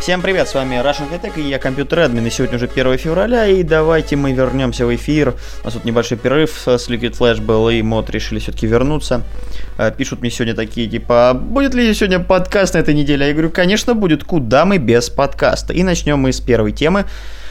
Всем 0.00 0.22
привет, 0.22 0.48
с 0.48 0.54
вами 0.54 0.76
Russian 0.76 1.10
High 1.10 1.20
Tech 1.20 1.38
и 1.38 1.48
я 1.48 1.58
компьютер 1.58 1.98
админ, 1.98 2.24
и 2.24 2.30
сегодня 2.30 2.56
уже 2.56 2.66
1 2.66 2.96
февраля, 2.98 3.46
и 3.46 3.62
давайте 3.62 4.14
мы 4.16 4.32
вернемся 4.32 4.86
в 4.86 4.94
эфир. 4.94 5.34
У 5.62 5.64
нас 5.64 5.74
тут 5.74 5.84
небольшой 5.84 6.16
перерыв 6.16 6.62
с 6.66 6.88
Liquid 6.88 7.18
Flash 7.18 7.42
был, 7.42 7.68
и 7.68 7.82
мод 7.82 8.08
решили 8.08 8.38
все-таки 8.38 8.66
вернуться. 8.66 9.22
А, 9.76 9.90
Пишут 9.90 10.20
мне 10.20 10.30
сегодня 10.30 10.54
такие, 10.54 10.88
типа, 10.88 11.30
«А 11.30 11.34
будет 11.34 11.74
ли 11.74 11.92
сегодня 11.92 12.20
подкаст 12.20 12.74
на 12.74 12.78
этой 12.78 12.94
неделе? 12.94 13.26
Я 13.26 13.32
говорю, 13.32 13.50
конечно 13.50 13.94
будет, 13.94 14.24
куда 14.24 14.64
мы 14.64 14.78
без 14.78 15.10
подкаста. 15.10 15.72
И 15.74 15.82
начнем 15.82 16.18
мы 16.18 16.32
с 16.32 16.40
первой 16.40 16.72
темы. 16.72 17.04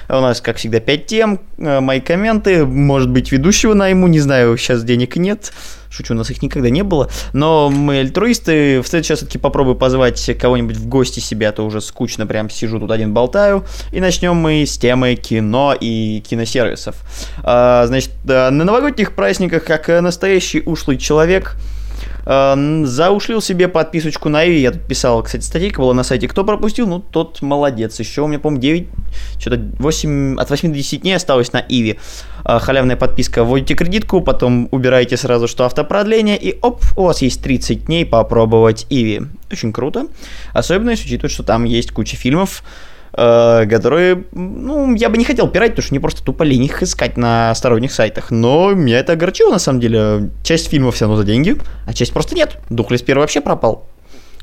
У 0.09 0.13
нас, 0.13 0.41
как 0.41 0.57
всегда, 0.57 0.79
5 0.79 1.05
тем, 1.05 1.39
э, 1.57 1.79
мои 1.79 1.99
комменты, 1.99 2.65
может 2.65 3.09
быть, 3.09 3.31
ведущего 3.31 3.73
найму, 3.73 4.07
не 4.07 4.19
знаю, 4.19 4.57
сейчас 4.57 4.83
денег 4.83 5.15
нет. 5.17 5.51
Шучу, 5.89 6.13
у 6.13 6.17
нас 6.17 6.29
их 6.29 6.41
никогда 6.41 6.69
не 6.69 6.83
было. 6.83 7.09
Но 7.33 7.69
мы 7.69 7.99
альтруисты. 7.99 8.81
В 8.81 8.87
следующий 8.87 9.13
раз 9.13 9.19
все-таки 9.19 9.37
попробую 9.37 9.75
позвать 9.75 10.37
кого-нибудь 10.39 10.77
в 10.77 10.87
гости 10.87 11.19
себя, 11.19 11.49
а 11.49 11.51
то 11.53 11.65
уже 11.65 11.81
скучно 11.81 12.27
прям 12.27 12.49
сижу 12.49 12.79
тут 12.79 12.91
один 12.91 13.13
болтаю. 13.13 13.65
И 13.91 14.01
начнем 14.01 14.35
мы 14.35 14.65
с 14.65 14.77
темы 14.77 15.15
кино 15.15 15.75
и 15.79 16.21
киносервисов. 16.27 16.95
А, 17.43 17.85
значит, 17.87 18.11
на 18.25 18.51
новогодних 18.51 19.13
праздниках, 19.15 19.63
как 19.63 19.87
настоящий 19.87 20.61
ушлый 20.65 20.97
человек, 20.97 21.55
Э, 21.57 21.76
заушлил 22.27 23.41
себе 23.41 23.69
подписочку 23.69 24.27
на 24.27 24.45
Иви. 24.45 24.59
Я 24.59 24.71
тут 24.71 24.81
писал, 24.81 25.23
кстати, 25.23 25.43
статейка 25.43 25.79
была 25.79 25.93
на 25.93 26.03
сайте. 26.03 26.27
Кто 26.27 26.43
пропустил, 26.43 26.85
ну, 26.85 26.99
тот 26.99 27.41
молодец. 27.41 27.97
Еще 27.99 28.21
у 28.21 28.27
меня, 28.27 28.39
по-моему, 28.39 28.61
9, 28.61 28.87
что-то 29.39 29.61
8, 29.79 30.37
от 30.37 30.49
8 30.49 30.69
до 30.69 30.75
10 30.75 31.01
дней 31.01 31.15
осталось 31.15 31.53
на 31.53 31.59
Иви. 31.59 31.99
Э, 32.43 32.59
халявная 32.59 32.97
подписка. 32.97 33.45
Вводите 33.45 33.75
кредитку, 33.75 34.21
потом 34.21 34.67
убираете 34.71 35.15
сразу, 35.15 35.47
что 35.47 35.65
автопродление, 35.65 36.37
и 36.37 36.59
оп, 36.61 36.81
у 36.97 37.03
вас 37.03 37.21
есть 37.21 37.41
30 37.41 37.85
дней 37.85 38.05
попробовать 38.05 38.87
Иви. 38.89 39.21
Очень 39.49 39.71
круто. 39.71 40.07
Особенно 40.53 40.89
если 40.89 41.05
учитывать, 41.05 41.31
что 41.31 41.43
там 41.43 41.63
есть 41.63 41.91
куча 41.91 42.17
фильмов, 42.17 42.61
Э, 42.61 42.96
которые, 43.11 44.25
ну, 44.31 44.93
я 44.95 45.09
бы 45.09 45.17
не 45.17 45.25
хотел 45.25 45.47
пирать, 45.47 45.71
потому 45.71 45.83
что 45.83 45.93
не 45.93 45.99
просто 45.99 46.23
тупо 46.23 46.43
лень 46.43 46.65
их 46.65 46.83
искать 46.83 47.17
на 47.17 47.53
сторонних 47.55 47.91
сайтах. 47.91 48.31
Но 48.31 48.71
меня 48.71 48.99
это 48.99 49.13
огорчило, 49.13 49.51
на 49.51 49.59
самом 49.59 49.79
деле. 49.79 50.29
Часть 50.43 50.69
фильмов 50.69 50.95
все 50.95 51.05
равно 51.05 51.17
за 51.17 51.23
деньги, 51.23 51.55
а 51.85 51.93
часть 51.93 52.13
просто 52.13 52.35
нет. 52.35 52.57
Духлес 52.69 53.01
первый 53.01 53.21
вообще 53.21 53.41
пропал. 53.41 53.87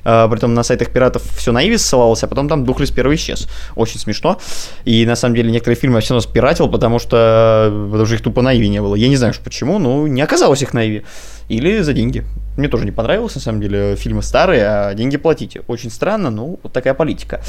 Uh, 0.05 0.29
притом 0.29 0.53
на 0.53 0.63
сайтах 0.63 0.91
пиратов 0.91 1.23
все 1.35 1.51
на 1.51 1.67
Иви 1.67 1.79
ссылалось, 1.79 2.23
а 2.23 2.27
потом 2.27 2.47
там 2.47 2.67
Духлес 2.67 2.91
первый 2.91 3.17
исчез. 3.17 3.49
Очень 3.75 3.99
смешно. 3.99 4.39
И 4.85 5.07
на 5.07 5.17
самом 5.17 5.35
деле 5.35 5.51
некоторые 5.51 5.81
фильмы 5.81 5.97
я 5.97 6.01
все 6.03 6.13
равно 6.13 6.21
спиратил, 6.21 6.69
потому 6.69 6.99
что, 6.99 7.73
потому 7.91 8.05
что 8.05 8.15
их 8.15 8.21
тупо 8.21 8.43
на 8.43 8.55
Иви 8.55 8.69
не 8.69 8.83
было. 8.83 8.97
Я 8.97 9.09
не 9.09 9.17
знаю 9.17 9.33
почему, 9.43 9.79
но 9.79 10.07
не 10.07 10.21
оказалось 10.21 10.61
их 10.61 10.75
на 10.75 10.87
Иви. 10.87 11.05
Или 11.49 11.81
за 11.81 11.95
деньги. 11.95 12.23
Мне 12.57 12.69
тоже 12.69 12.85
не 12.85 12.93
понравилось, 12.93 13.35
на 13.35 13.41
самом 13.41 13.61
деле, 13.61 13.97
фильмы 13.97 14.23
старые, 14.23 14.65
а 14.65 14.95
деньги 14.95 15.17
платите. 15.17 15.63
Очень 15.67 15.91
странно, 15.91 16.31
но 16.31 16.59
вот 16.63 16.73
такая 16.73 16.95
политика. 16.95 17.41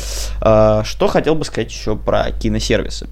Uh, 0.42 0.84
что 0.84 1.08
хотел 1.08 1.36
бы 1.36 1.46
сказать 1.46 1.72
еще 1.72 1.96
про 1.96 2.32
киносервисы. 2.32 3.08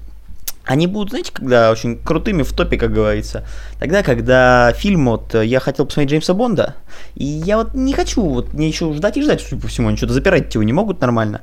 Они 0.64 0.86
будут, 0.86 1.10
знаете, 1.10 1.30
когда 1.32 1.70
очень 1.70 1.98
крутыми 1.98 2.42
в 2.42 2.52
топе, 2.52 2.78
как 2.78 2.92
говорится. 2.92 3.46
Тогда, 3.78 4.02
когда 4.02 4.72
фильм, 4.72 5.06
вот, 5.06 5.34
я 5.34 5.60
хотел 5.60 5.84
посмотреть 5.84 6.10
Джеймса 6.10 6.32
Бонда, 6.32 6.76
и 7.14 7.24
я 7.24 7.58
вот 7.58 7.74
не 7.74 7.92
хочу, 7.92 8.22
вот, 8.22 8.54
мне 8.54 8.68
еще 8.68 8.90
ждать 8.94 9.18
и 9.18 9.22
ждать, 9.22 9.42
судя 9.42 9.60
по 9.60 9.68
всему, 9.68 9.88
они 9.88 9.98
что-то 9.98 10.14
запирать 10.14 10.54
его 10.54 10.64
не 10.64 10.72
могут 10.72 11.02
нормально. 11.02 11.42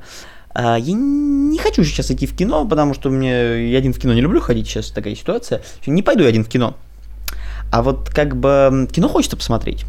А, 0.54 0.76
я 0.76 0.92
не 0.92 1.58
хочу 1.58 1.84
сейчас 1.84 2.10
идти 2.10 2.26
в 2.26 2.36
кино, 2.36 2.66
потому 2.66 2.94
что 2.94 3.10
мне, 3.10 3.70
я 3.70 3.78
один 3.78 3.92
в 3.92 3.98
кино 3.98 4.12
не 4.12 4.20
люблю 4.20 4.40
ходить, 4.40 4.66
сейчас 4.66 4.90
такая 4.90 5.14
ситуация. 5.14 5.62
Не 5.86 6.02
пойду 6.02 6.24
я 6.24 6.28
один 6.28 6.44
в 6.44 6.48
кино. 6.48 6.76
А 7.70 7.82
вот 7.82 8.10
как 8.10 8.36
бы 8.36 8.88
кино 8.92 9.08
хочется 9.08 9.36
посмотреть. 9.36 9.86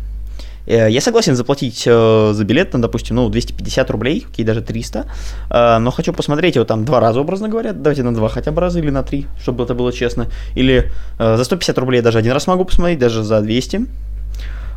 Э, 0.65 0.89
я 0.89 1.01
согласен 1.01 1.35
заплатить 1.35 1.83
э, 1.85 2.31
за 2.33 2.43
билет, 2.43 2.73
ну, 2.73 2.79
допустим, 2.79 3.15
ну, 3.15 3.29
250 3.29 3.91
рублей, 3.91 4.25
окей, 4.29 4.45
даже 4.45 4.61
300, 4.61 5.05
э, 5.49 5.77
но 5.79 5.91
хочу 5.91 6.13
посмотреть 6.13 6.55
его 6.55 6.65
там 6.65 6.85
два 6.85 6.99
раза, 6.99 7.19
образно 7.19 7.49
говоря, 7.49 7.73
давайте 7.73 8.03
на 8.03 8.13
два 8.13 8.29
хотя 8.29 8.51
бы 8.51 8.61
раза 8.61 8.79
или 8.79 8.89
на 8.89 9.03
три, 9.03 9.27
чтобы 9.41 9.63
это 9.63 9.73
было 9.73 9.91
честно, 9.91 10.27
или 10.55 10.91
за 11.19 11.43
150 11.43 11.77
рублей 11.77 12.01
даже 12.01 12.17
один 12.17 12.33
раз 12.33 12.47
могу 12.47 12.65
посмотреть, 12.65 12.99
даже 12.99 13.23
за 13.23 13.41
200, 13.41 13.87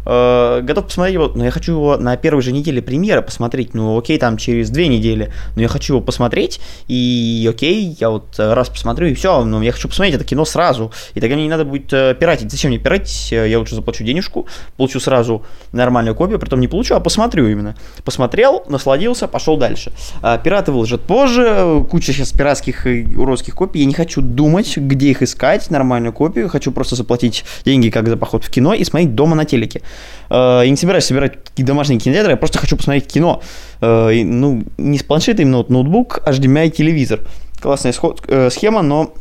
э, 0.06 0.61
готов 0.62 0.87
посмотреть 0.87 1.15
его, 1.15 1.33
но 1.34 1.44
я 1.44 1.50
хочу 1.50 1.72
его 1.72 1.97
на 1.97 2.17
первой 2.17 2.43
же 2.43 2.53
неделе 2.53 2.81
премьеры 2.81 3.22
посмотреть, 3.22 3.75
ну 3.75 3.99
окей, 3.99 4.19
там 4.19 4.37
через 4.37 4.71
две 4.71 4.89
недели, 4.89 5.33
но 5.55 5.62
я 5.62 5.69
хочу 5.69 5.94
его 5.94 6.05
посмотреть, 6.05 6.61
и 6.89 7.47
окей, 7.50 7.97
я 8.00 8.11
вот 8.11 8.34
раз 8.39 8.69
посмотрю, 8.69 9.09
и 9.09 9.15
все, 9.15 9.45
но 9.45 9.62
я 9.62 9.72
хочу 9.72 9.89
посмотреть 9.89 10.15
это 10.15 10.25
кино 10.25 10.45
сразу, 10.45 10.93
и 11.15 11.21
тогда 11.21 11.34
мне 11.34 11.45
не 11.45 11.50
надо 11.50 11.65
будет 11.65 11.93
э, 11.93 12.15
пиратить, 12.19 12.50
зачем 12.50 12.71
мне 12.71 12.78
пиратить, 12.78 13.33
я 13.33 13.59
лучше 13.59 13.75
заплачу 13.75 14.05
денежку, 14.05 14.47
получу 14.77 15.00
сразу 15.00 15.45
нормальную 15.72 16.15
копию, 16.15 16.39
притом 16.39 16.61
не 16.61 16.69
получу, 16.69 16.95
а 16.95 17.00
посмотрю 17.00 17.49
именно. 17.49 17.77
Посмотрел, 18.05 18.65
насладился, 18.69 19.28
пошел 19.28 19.56
дальше. 19.56 19.93
А, 20.22 20.39
пираты 20.39 20.72
выложат 20.72 21.03
позже, 21.03 21.84
куча 21.91 22.12
сейчас 22.12 22.33
пиратских 22.33 22.87
и 22.87 23.15
уродских 23.16 23.55
копий, 23.55 23.81
я 23.81 23.87
не 23.87 23.95
хочу 23.95 24.21
думать, 24.21 24.77
где 24.77 25.11
их 25.11 25.22
искать, 25.22 25.71
нормальную 25.71 26.12
копию, 26.12 26.49
хочу 26.49 26.72
просто 26.72 26.97
заплатить 26.97 27.45
деньги, 27.65 27.91
как 27.91 28.09
за 28.09 28.16
поход 28.16 28.45
в 28.45 28.50
кино, 28.50 28.75
и 28.75 28.84
смотреть 28.84 29.15
дома 29.15 29.37
на 29.37 29.45
телеке. 29.45 29.83
Э, 30.31 30.61
я 30.65 30.71
не 30.71 30.77
собираюсь 30.77 31.05
собирать 31.05 31.39
домашние 31.57 31.99
кинотеатры, 32.01 32.33
я 32.33 32.37
просто 32.37 32.59
хочу 32.59 32.77
посмотреть 32.77 33.07
кино. 33.07 33.43
Э, 33.81 34.11
ну, 34.25 34.65
не 34.77 34.99
с 34.99 35.03
планшета, 35.03 35.43
именно 35.43 35.59
вот 35.59 35.71
ноутбук, 35.71 36.21
HDMI 36.27 36.71
телевизор. 36.71 37.21
Классная 37.61 37.95
э, 38.29 38.51
схема, 38.51 38.83
но 38.83 39.15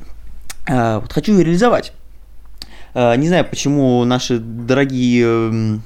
вот 0.67 1.13
хочу 1.13 1.33
ее 1.33 1.43
реализовать. 1.43 1.93
Не 2.95 3.27
знаю, 3.27 3.45
почему 3.45 4.03
наши 4.03 4.39
дорогие 4.39 5.23
эм, 5.23 5.83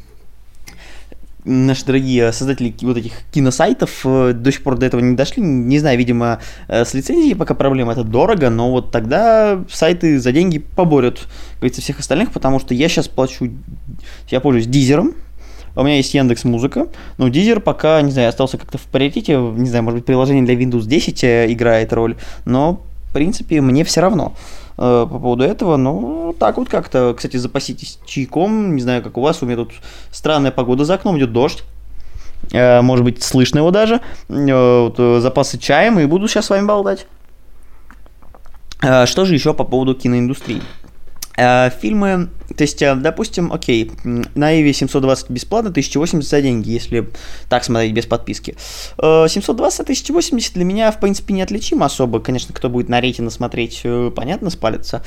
наши 1.45 1.85
дорогие 1.85 2.31
создатели 2.31 2.73
вот 2.81 2.97
этих 2.97 3.13
киносайтов 3.31 4.01
э, 4.05 4.33
до 4.33 4.51
сих 4.51 4.63
пор 4.63 4.77
до 4.77 4.85
этого 4.85 5.01
не 5.01 5.15
дошли. 5.15 5.41
Не 5.41 5.79
знаю, 5.79 5.97
видимо, 5.97 6.39
э, 6.67 6.85
с 6.85 6.93
лицензией 6.93 7.35
пока 7.35 7.53
проблема, 7.53 7.93
это 7.93 8.03
дорого, 8.03 8.49
но 8.49 8.71
вот 8.71 8.91
тогда 8.91 9.63
сайты 9.69 10.19
за 10.19 10.31
деньги 10.31 10.59
поборют, 10.59 11.27
говорится, 11.57 11.81
всех 11.81 11.99
остальных, 11.99 12.31
потому 12.31 12.59
что 12.59 12.73
я 12.73 12.89
сейчас 12.89 13.07
плачу, 13.07 13.49
я 14.29 14.39
пользуюсь 14.39 14.67
дизером, 14.67 15.13
у 15.75 15.83
меня 15.83 15.97
есть 15.97 16.13
Яндекс 16.13 16.43
Музыка, 16.43 16.87
но 17.17 17.29
Дизер 17.29 17.59
пока, 17.59 18.01
не 18.01 18.11
знаю, 18.11 18.29
остался 18.29 18.57
как-то 18.57 18.77
в 18.77 18.83
приоритете, 18.83 19.37
не 19.37 19.69
знаю, 19.69 19.83
может 19.83 19.99
быть, 19.99 20.05
приложение 20.05 20.43
для 20.43 20.55
Windows 20.55 20.85
10 20.85 21.23
э, 21.23 21.51
играет 21.51 21.93
роль, 21.93 22.17
но, 22.45 22.81
в 23.09 23.13
принципе, 23.13 23.61
мне 23.61 23.83
все 23.83 24.01
равно. 24.01 24.35
Э, 24.81 25.05
по 25.09 25.19
поводу 25.19 25.43
этого. 25.43 25.75
Ну, 25.75 26.33
так 26.39 26.55
вот 26.55 26.69
как-то. 26.69 27.13
Кстати, 27.13 27.35
запаситесь 27.35 27.99
чайком. 28.05 28.77
Не 28.77 28.81
знаю, 28.81 29.03
как 29.03 29.17
у 29.17 29.21
вас. 29.21 29.43
У 29.43 29.45
меня 29.45 29.57
тут 29.57 29.73
странная 30.09 30.51
погода 30.51 30.85
за 30.85 30.93
окном, 30.93 31.17
идет 31.17 31.33
дождь. 31.33 31.65
Э, 32.53 32.79
может 32.81 33.03
быть, 33.03 33.21
слышно 33.21 33.59
его 33.59 33.71
даже. 33.71 33.99
Э, 34.29 34.89
вот, 34.89 35.21
запасы 35.21 35.57
чаем. 35.57 35.99
И 35.99 36.05
буду 36.05 36.29
сейчас 36.29 36.45
с 36.45 36.49
вами 36.49 36.65
болтать. 36.65 37.07
Что 38.79 39.25
же 39.25 39.33
еще 39.33 39.53
по 39.53 39.65
поводу 39.65 39.93
киноиндустрии? 39.93 40.61
Э, 41.39 41.69
фильмы, 41.69 42.27
то 42.49 42.63
есть, 42.63 42.81
э, 42.81 42.93
допустим, 42.95 43.53
окей, 43.53 43.89
на 44.03 44.59
Иви 44.59 44.73
720 44.73 45.29
бесплатно, 45.29 45.69
1080 45.69 46.29
за 46.29 46.41
деньги, 46.41 46.69
если 46.69 47.09
так 47.47 47.63
смотреть 47.63 47.93
без 47.93 48.05
подписки. 48.05 48.57
720 48.97 49.79
э, 49.79 49.83
1080 49.83 50.53
для 50.53 50.65
меня, 50.65 50.91
в 50.91 50.99
принципе, 50.99 51.33
неотличимо 51.33 51.85
особо. 51.85 52.19
Конечно, 52.19 52.53
кто 52.53 52.69
будет 52.69 52.89
на 52.89 52.99
рейтинге 52.99 53.31
смотреть, 53.31 53.85
понятно, 54.15 54.49
спалится. 54.49 55.01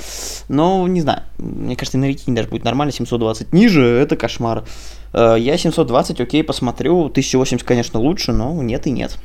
Но, 0.48 0.88
не 0.88 1.02
знаю, 1.02 1.24
мне 1.36 1.76
кажется, 1.76 1.98
на 1.98 2.06
рейтинге 2.06 2.40
даже 2.40 2.48
будет 2.48 2.64
нормально, 2.64 2.92
720 2.92 3.52
ниже, 3.52 3.84
это 3.84 4.16
кошмар. 4.16 4.64
Я 5.12 5.58
720, 5.58 6.20
окей, 6.22 6.42
посмотрю, 6.42 7.04
1080, 7.06 7.66
конечно, 7.66 8.00
лучше, 8.00 8.32
но 8.32 8.62
нет 8.62 8.86
и 8.86 8.90
нет. 8.90 9.18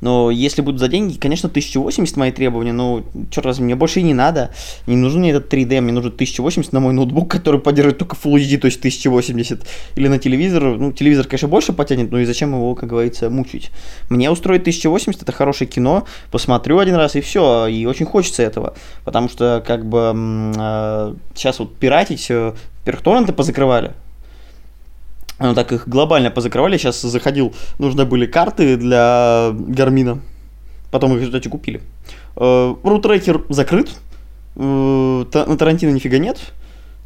Но 0.00 0.30
если 0.30 0.62
будут 0.62 0.80
за 0.80 0.88
деньги, 0.88 1.18
конечно, 1.18 1.48
1080 1.48 2.16
мои 2.16 2.32
требования, 2.32 2.72
но, 2.72 3.02
черт 3.30 3.46
возьми, 3.46 3.64
мне 3.64 3.76
больше 3.76 4.00
и 4.00 4.02
не 4.02 4.14
надо. 4.14 4.50
Не 4.86 4.96
нужен 4.96 5.20
мне 5.20 5.30
этот 5.30 5.52
3D, 5.52 5.80
мне 5.80 5.92
нужен 5.92 6.12
1080 6.12 6.72
на 6.72 6.80
мой 6.80 6.92
ноутбук, 6.92 7.30
который 7.30 7.60
поддерживает 7.60 7.98
только 7.98 8.16
Full 8.16 8.34
HD, 8.36 8.58
то 8.58 8.66
есть 8.66 8.78
1080. 8.78 9.66
Или 9.96 10.08
на 10.08 10.18
телевизор. 10.18 10.62
Ну, 10.76 10.92
телевизор, 10.92 11.26
конечно, 11.26 11.48
больше 11.48 11.72
потянет, 11.72 12.10
но 12.10 12.18
и 12.18 12.24
зачем 12.24 12.52
его, 12.52 12.74
как 12.74 12.88
говорится, 12.88 13.30
мучить. 13.30 13.70
Мне 14.08 14.30
устроит 14.30 14.62
1080, 14.62 15.22
это 15.22 15.32
хорошее 15.32 15.68
кино, 15.68 16.04
посмотрю 16.30 16.78
один 16.78 16.94
раз 16.94 17.16
и 17.16 17.20
все, 17.20 17.66
и 17.66 17.86
очень 17.86 18.06
хочется 18.06 18.42
этого. 18.42 18.74
Потому 19.04 19.28
что, 19.28 19.62
как 19.66 19.86
бы, 19.86 21.14
сейчас 21.34 21.58
вот 21.58 21.76
пиратить, 21.76 22.28
во-первых, 22.28 23.02
торренты 23.02 23.32
позакрывали, 23.32 23.92
ну, 25.38 25.54
так 25.54 25.72
их 25.72 25.88
глобально 25.88 26.30
позакрывали. 26.30 26.78
Сейчас 26.78 27.00
заходил, 27.02 27.54
нужны 27.78 28.04
были 28.04 28.26
карты 28.26 28.76
для 28.76 29.50
Гармина. 29.52 30.20
Потом 30.90 31.12
их 31.12 31.16
в 31.18 31.20
результате 31.20 31.48
купили. 31.48 31.82
Рутрекер 32.36 33.42
закрыт. 33.48 33.90
э, 34.56 35.24
на 35.32 35.56
Тарантино 35.56 35.90
нифига 35.90 36.18
нет. 36.18 36.38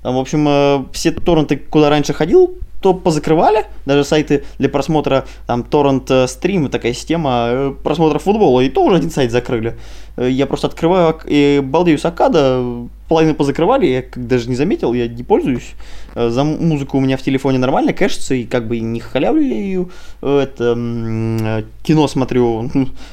Там, 0.03 0.15
в 0.15 0.19
общем, 0.19 0.47
э, 0.49 0.85
все 0.93 1.11
торренты, 1.11 1.57
куда 1.57 1.91
раньше 1.91 2.13
ходил, 2.13 2.57
то 2.81 2.95
позакрывали, 2.95 3.67
даже 3.85 4.05
сайты 4.05 4.45
для 4.59 4.69
просмотра, 4.69 5.27
там, 5.47 5.65
торрент 5.65 6.11
стрим, 6.27 6.71
такая 6.71 6.95
система 6.95 7.75
просмотра 7.83 8.19
футбола, 8.19 8.61
и 8.61 8.71
то 8.71 8.85
уже 8.85 8.97
один 8.97 9.11
сайт 9.11 9.31
закрыли. 9.31 9.77
Я 10.17 10.47
просто 10.47 10.69
открываю 10.69 11.19
и 11.27 11.61
балдею 11.63 11.99
с 11.99 12.05
Акада, 12.07 12.89
половину 13.11 13.35
позакрывали, 13.35 13.87
я 13.87 14.05
даже 14.15 14.49
не 14.49 14.55
заметил, 14.55 14.95
я 14.95 15.09
не 15.09 15.25
пользуюсь. 15.25 15.75
Э, 16.15 16.31
за 16.31 16.45
музыку 16.45 16.99
у 16.99 17.01
меня 17.01 17.17
в 17.17 17.23
телефоне 17.23 17.59
нормально 17.59 17.93
кэшится, 17.93 18.37
и 18.37 18.45
как 18.45 18.69
бы 18.69 18.79
не 18.79 19.01
халявлю 19.01 19.43
я 19.43 19.57
ее. 19.57 19.89
Это 20.23 20.77
э, 20.79 21.63
кино 21.83 22.07
смотрю 22.07 22.71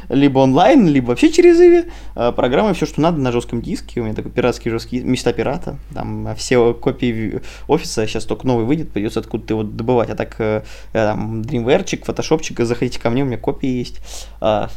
либо 0.10 0.38
онлайн, 0.38 0.88
либо 0.88 1.08
вообще 1.08 1.32
через 1.32 1.60
Иви. 1.60 1.86
Э, 2.16 2.32
программы, 2.32 2.76
все, 2.76 2.86
что 2.86 3.02
надо 3.02 3.20
на 3.20 3.32
жестком 3.32 3.64
диске. 3.64 4.02
У 4.02 4.04
меня 4.04 4.14
такой 4.14 4.30
пиратский 4.30 4.70
жесткий 4.70 5.00
места 5.00 5.34
пирата. 5.34 5.80
Там 5.96 6.36
все 6.36 6.76
копии 6.76 7.42
офиса, 7.68 8.06
сейчас 8.06 8.26
только 8.26 8.46
новый 8.46 8.66
выйдет, 8.66 8.92
придется 8.92 9.22
откуда-то 9.22 9.56
его 9.56 9.64
добывать. 9.64 10.12
А 10.12 10.16
так 10.16 10.64
там 10.94 11.42
Dreamwear, 11.42 12.04
фотошопчик, 12.04 12.60
заходите 12.60 13.00
ко 13.00 13.10
мне, 13.10 13.24
у 13.24 13.26
меня 13.26 13.40
копии 13.40 13.80
есть. 13.80 14.00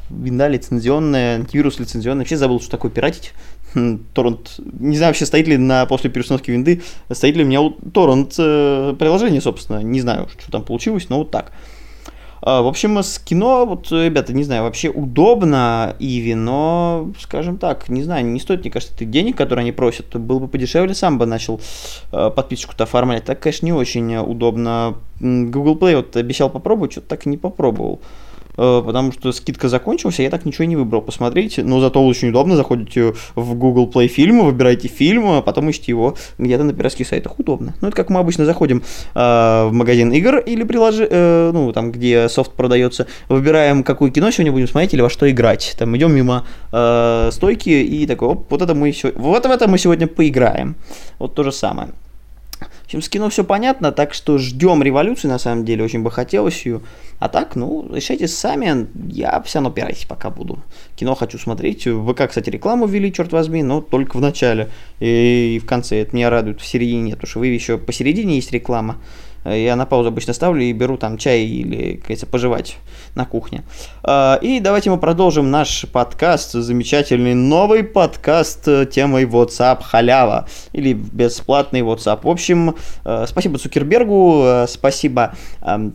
Винда 0.09 0.49
лицензионная, 0.49 1.35
антивирус 1.35 1.79
лицензионный. 1.79 2.21
Вообще 2.21 2.39
забыл, 2.39 2.59
что 2.59 2.71
такое 2.71 2.91
пиратить. 2.91 3.35
Торрент, 4.15 4.61
не 4.79 4.97
знаю 4.97 5.11
вообще 5.11 5.27
стоит 5.27 5.49
ли 5.49 5.57
на 5.57 5.87
после 5.87 6.11
переустановки 6.11 6.51
винды, 6.51 6.83
стоит 7.11 7.37
ли 7.37 7.45
у 7.45 7.47
меня 7.47 7.73
торрент 7.93 8.35
э, 8.39 8.95
приложение, 8.99 9.41
собственно, 9.41 9.83
не 9.83 10.01
знаю, 10.01 10.29
что 10.39 10.51
там 10.51 10.63
получилось, 10.63 11.09
но 11.09 11.19
вот 11.19 11.31
так. 11.31 11.53
А, 12.43 12.63
в 12.63 12.67
общем, 12.67 12.99
с 12.99 13.19
кино, 13.19 13.67
вот, 13.67 13.91
ребята, 13.91 14.33
не 14.33 14.45
знаю, 14.45 14.63
вообще 14.63 14.89
удобно 14.89 15.95
Иви, 15.99 16.35
но, 16.35 17.11
скажем 17.19 17.59
так, 17.59 17.89
не 17.89 18.03
знаю, 18.03 18.25
не 18.25 18.41
стоит, 18.41 18.61
мне 18.63 18.71
кажется, 18.71 18.97
ты 18.97 19.05
денег, 19.05 19.37
которые 19.37 19.63
они 19.63 19.73
просят, 19.73 20.09
то 20.09 20.19
было 20.19 20.39
бы 20.39 20.49
подешевле, 20.49 20.95
сам 20.95 21.19
бы 21.19 21.27
начал 21.27 21.61
э, 22.13 22.31
подписочку-то 22.35 22.85
оформлять. 22.85 23.25
Так, 23.25 23.41
конечно, 23.41 23.67
не 23.67 23.73
очень 23.73 24.17
удобно. 24.17 24.97
Google 25.21 25.77
Play 25.77 25.97
вот 25.97 26.17
обещал 26.17 26.49
попробовать, 26.49 26.93
что-то 26.93 27.09
так 27.09 27.27
и 27.27 27.29
не 27.29 27.37
попробовал. 27.37 28.01
Э, 28.57 28.83
потому 28.85 29.13
что 29.13 29.33
скидка 29.33 29.69
закончилась, 29.69 30.21
а 30.21 30.23
я 30.23 30.31
так 30.31 30.45
ничего 30.45 30.65
не 30.65 30.77
выбрал. 30.77 31.03
Посмотрите, 31.03 31.63
но 31.63 31.81
зато 31.81 32.05
очень 32.05 32.29
удобно, 32.29 32.57
заходите 32.57 33.15
в 33.35 33.55
Google 33.55 33.89
Play 33.89 34.09
фильмы, 34.09 34.45
выбираете 34.45 34.89
фильм, 34.89 35.31
а 35.31 35.43
потом 35.43 35.71
ищите 35.71 35.93
его 35.93 36.17
где-то 36.39 36.65
на 36.65 36.73
пиратских 36.73 37.07
сайтах. 37.07 37.39
Удобно. 37.39 37.75
Ну, 37.81 37.89
это 37.89 37.97
как 37.97 38.11
мы 38.11 38.21
обычно 38.21 38.45
заходим 38.45 38.83
э, 39.15 39.19
в 39.19 39.71
магазин 39.73 40.13
игр 40.13 40.39
или 40.39 40.65
приложи, 40.65 41.07
э, 41.11 41.51
ну, 41.53 41.73
там, 41.73 41.93
где 41.93 42.29
софт 42.29 42.53
продается, 42.53 43.07
выбираем, 43.29 43.83
какое 43.83 44.11
кино 44.11 44.31
сегодня 44.31 44.53
будем 44.53 44.69
смотреть 44.69 44.95
или 44.95 45.01
во 45.01 45.11
что 45.11 45.31
играть. 45.31 45.75
Там 45.79 45.97
идем 45.97 46.15
мимо 46.15 46.45
э, 46.73 47.31
стойки 47.33 47.71
и 47.71 48.07
такой, 48.07 48.29
оп, 48.29 48.51
вот 48.51 48.63
это 48.63 48.75
мы, 48.75 48.95
вот 49.15 49.47
в 49.47 49.51
это 49.51 49.69
мы 49.69 49.79
сегодня 49.79 50.07
поиграем. 50.07 50.77
Вот 51.19 51.35
то 51.35 51.43
же 51.43 51.53
самое. 51.53 51.91
В 52.91 52.93
общем, 52.93 53.03
с 53.03 53.09
кино 53.09 53.31
все 53.31 53.45
понятно, 53.45 53.93
так 53.93 54.13
что 54.13 54.37
ждем 54.37 54.83
революции, 54.83 55.29
на 55.29 55.39
самом 55.39 55.65
деле, 55.65 55.85
очень 55.85 56.03
бы 56.03 56.11
хотелось 56.11 56.67
ее. 56.67 56.81
А 57.21 57.29
так, 57.29 57.55
ну, 57.55 57.89
решайте 57.95 58.27
сами, 58.27 58.89
я 59.09 59.41
все 59.43 59.59
равно 59.59 59.71
пирайтесь 59.71 60.07
пока 60.07 60.29
буду. 60.29 60.59
Кино 60.97 61.15
хочу 61.15 61.39
смотреть. 61.39 61.87
В 61.87 62.13
ВК, 62.13 62.27
кстати, 62.27 62.51
рекламу 62.51 62.87
ввели, 62.87 63.13
черт 63.13 63.31
возьми, 63.31 63.63
но 63.63 63.81
только 63.81 64.17
в 64.17 64.21
начале. 64.21 64.71
И 64.99 65.61
в 65.63 65.69
конце. 65.69 66.03
Это 66.03 66.17
меня 66.17 66.31
радует, 66.31 66.61
в 66.61 66.67
середине 66.67 67.03
нет, 67.03 67.15
потому 67.15 67.31
что 67.31 67.39
вы 67.39 67.47
еще 67.47 67.79
посередине 67.79 68.35
есть 68.35 68.51
реклама. 68.51 68.97
Я 69.45 69.77
на 69.77 69.87
паузу 69.87 70.09
обычно 70.09 70.33
ставлю 70.35 70.63
и 70.63 70.73
беру 70.73 70.97
там 70.97 71.17
чай 71.17 71.45
или, 71.45 71.95
как 71.95 72.03
говорится, 72.03 72.27
пожевать 72.27 72.77
на 73.15 73.25
кухне. 73.25 73.63
А, 74.03 74.39
и 74.43 74.61
давайте 74.61 74.91
мы 74.91 74.99
продолжим 74.99 75.51
наш 75.51 75.87
подкаст, 75.91 76.53
замечательный 76.53 77.35
новый 77.35 77.83
подкаст 77.83 78.69
э, 78.69 78.87
темой 78.87 79.25
WhatsApp 79.25 79.83
халява 79.83 80.47
или 80.73 80.93
бесплатный 80.93 81.81
WhatsApp. 81.81 82.21
В 82.23 82.29
общем, 82.29 82.77
э, 83.05 83.25
спасибо 83.27 83.59
Цукербергу, 83.59 84.43
э, 84.45 84.67
спасибо, 84.69 85.35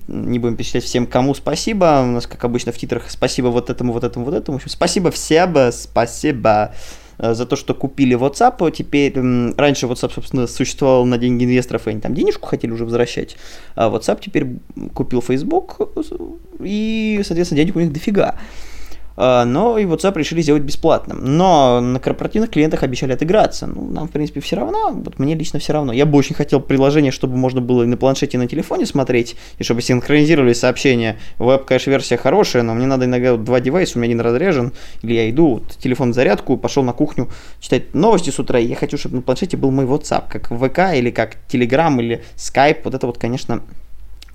не 0.08 0.40
будем 0.40 0.58
перечислять 0.58 0.84
всем, 0.84 1.06
кому 1.06 1.36
спасибо. 1.36 2.02
У 2.04 2.08
нас, 2.08 2.28
как 2.28 2.44
обычно, 2.44 2.72
в 2.72 2.78
титрах 2.78 3.10
спасибо 3.10 3.48
вот 3.48 3.70
этому, 3.70 3.94
вот 3.94 4.04
этому, 4.04 4.26
вот 4.26 4.34
этому. 4.34 4.58
В 4.58 4.62
общем, 4.62 4.72
спасибо 4.72 5.12
всем, 5.12 5.56
спасибо. 5.72 6.74
Э, 7.18 7.34
за 7.34 7.46
то, 7.46 7.56
что 7.56 7.74
купили 7.74 8.18
WhatsApp. 8.18 8.72
Теперь, 8.72 9.14
раньше 9.58 9.86
WhatsApp, 9.86 10.14
собственно, 10.14 10.48
существовал 10.48 11.06
на 11.06 11.18
деньги 11.18 11.46
инвесторов, 11.46 11.88
и 11.88 11.92
они 11.92 12.02
там 12.02 12.14
денежку 12.14 12.48
хотели 12.48 12.72
уже 12.72 12.86
возвращать. 12.86 13.38
А 13.76 13.90
WhatsApp 13.90 14.20
теперь 14.22 14.48
купил 14.94 15.22
Facebook, 15.22 15.80
и, 16.60 17.22
соответственно, 17.24 17.62
денег 17.62 17.76
у 17.76 17.80
них 17.80 17.94
дофига. 17.94 18.36
А, 19.18 19.46
но 19.46 19.78
и 19.78 19.86
WhatsApp 19.86 20.18
решили 20.18 20.42
сделать 20.42 20.64
бесплатным. 20.64 21.20
Но 21.24 21.80
на 21.82 22.00
корпоративных 22.00 22.50
клиентах 22.50 22.84
обещали 22.84 23.14
отыграться. 23.14 23.68
Ну, 23.68 23.90
нам, 23.90 24.08
в 24.08 24.12
принципе, 24.12 24.42
все 24.42 24.56
равно. 24.56 24.92
Вот 24.92 25.20
мне 25.20 25.36
лично 25.36 25.60
все 25.60 25.74
равно. 25.74 25.94
Я 25.94 26.06
бы 26.06 26.18
очень 26.18 26.36
хотел 26.36 26.60
приложение, 26.60 27.12
чтобы 27.12 27.38
можно 27.38 27.62
было 27.62 27.84
и 27.84 27.86
на 27.86 27.98
планшете, 27.98 28.38
и 28.38 28.40
на 28.40 28.48
телефоне 28.48 28.86
смотреть, 28.86 29.36
и 29.58 29.64
чтобы 29.64 29.82
синхронизировали 29.82 30.54
сообщения. 30.54 31.18
Веб, 31.40 31.66
конечно, 31.66 31.92
версия 31.92 32.18
хорошая, 32.18 32.64
но 32.64 32.74
мне 32.74 32.88
надо 32.88 33.06
иногда 33.06 33.38
два 33.38 33.60
девайса, 33.60 33.98
у 33.98 34.02
меня 34.02 34.12
один 34.12 34.22
разряжен, 34.22 34.74
или 35.02 35.14
я 35.14 35.30
иду, 35.30 35.56
вот, 35.56 35.78
телефон 35.78 36.12
в 36.12 36.16
зарядку, 36.16 36.58
пошел 36.58 36.84
на 36.84 36.94
кухню 36.94 37.30
читать 37.60 37.94
новости 37.94 38.30
с 38.30 38.40
утра, 38.40 38.60
и 38.60 38.66
я 38.66 38.76
хочу, 38.76 38.98
чтобы 38.98 39.18
на 39.18 39.22
планшете 39.22 39.58
был 39.58 39.72
мой 39.72 39.86
WhatsApp, 39.86 40.26
как 40.30 40.48
ВК, 40.48 40.96
или 40.96 41.12
как 41.12 41.38
Telegram, 41.50 41.98
или 42.00 42.24
Skype. 42.36 42.82
Вот 42.84 42.94
это 42.94 43.08
вот, 43.08 43.18
конечно, 43.18 43.62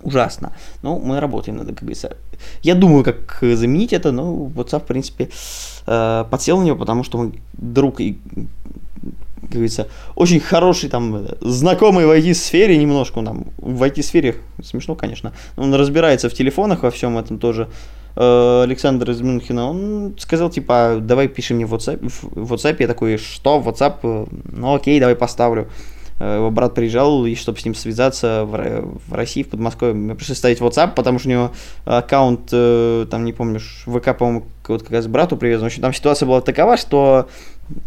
ужасно. 0.02 0.52
Но 0.82 0.98
мы 0.98 1.20
работаем 1.20 1.58
над, 1.58 1.74
говорится. 1.74 2.16
Я 2.62 2.74
думаю, 2.74 3.04
как 3.04 3.38
заменить 3.40 3.92
это, 3.92 4.12
но 4.12 4.50
WhatsApp, 4.54 4.80
в 4.80 4.86
принципе, 4.86 5.30
э, 5.86 6.24
подсел 6.30 6.58
на 6.58 6.64
него, 6.64 6.76
потому 6.76 7.04
что 7.04 7.18
мой 7.18 7.32
друг 7.52 8.00
и 8.00 8.18
как 9.40 9.52
говорится, 9.52 9.88
очень 10.14 10.38
хороший 10.38 10.88
там 10.88 11.26
знакомый 11.40 12.06
в 12.06 12.10
IT-сфере 12.10 12.76
немножко, 12.76 13.18
он 13.18 13.24
там 13.24 13.44
в 13.58 13.82
IT-сфере, 13.82 14.36
смешно, 14.62 14.94
конечно, 14.94 15.32
он 15.56 15.74
разбирается 15.74 16.28
в 16.28 16.34
телефонах 16.34 16.84
во 16.84 16.90
всем 16.90 17.18
этом 17.18 17.38
тоже, 17.38 17.68
э, 18.16 18.62
Александр 18.62 19.10
из 19.10 19.20
Мюнхена, 19.22 19.68
он 19.68 20.14
сказал, 20.18 20.50
типа, 20.50 20.98
давай 21.00 21.26
пиши 21.26 21.54
мне 21.54 21.66
в 21.66 21.74
WhatsApp, 21.74 22.08
в 22.08 22.52
WhatsApp, 22.52 22.76
я 22.78 22.86
такой, 22.86 23.16
что, 23.16 23.60
WhatsApp, 23.60 24.28
ну 24.52 24.74
окей, 24.74 25.00
давай 25.00 25.16
поставлю. 25.16 25.68
Э, 26.20 26.36
его 26.36 26.50
брат 26.50 26.74
приезжал, 26.74 27.24
и 27.26 27.34
чтобы 27.34 27.58
с 27.58 27.64
ним 27.64 27.74
связаться 27.74 28.44
в, 28.44 29.00
в 29.08 29.12
России, 29.12 29.42
в 29.42 29.48
Подмосковье, 29.48 29.94
мне 29.94 30.14
пришлось 30.14 30.38
ставить 30.38 30.58
WhatsApp, 30.58 30.94
потому 30.94 31.18
что 31.18 31.28
у 31.28 31.32
него 31.32 31.52
аккаунт, 31.86 32.50
э, 32.52 33.06
там, 33.10 33.24
не 33.24 33.32
помню, 33.32 33.58
ВК, 33.58 34.16
по-моему, 34.16 34.44
вот 34.68 34.82
как 34.82 34.92
раз 34.92 35.06
брату 35.06 35.36
привезен. 35.36 35.62
В 35.62 35.66
общем, 35.66 35.82
там 35.82 35.94
ситуация 35.94 36.26
была 36.26 36.42
такова, 36.42 36.76
что 36.76 37.28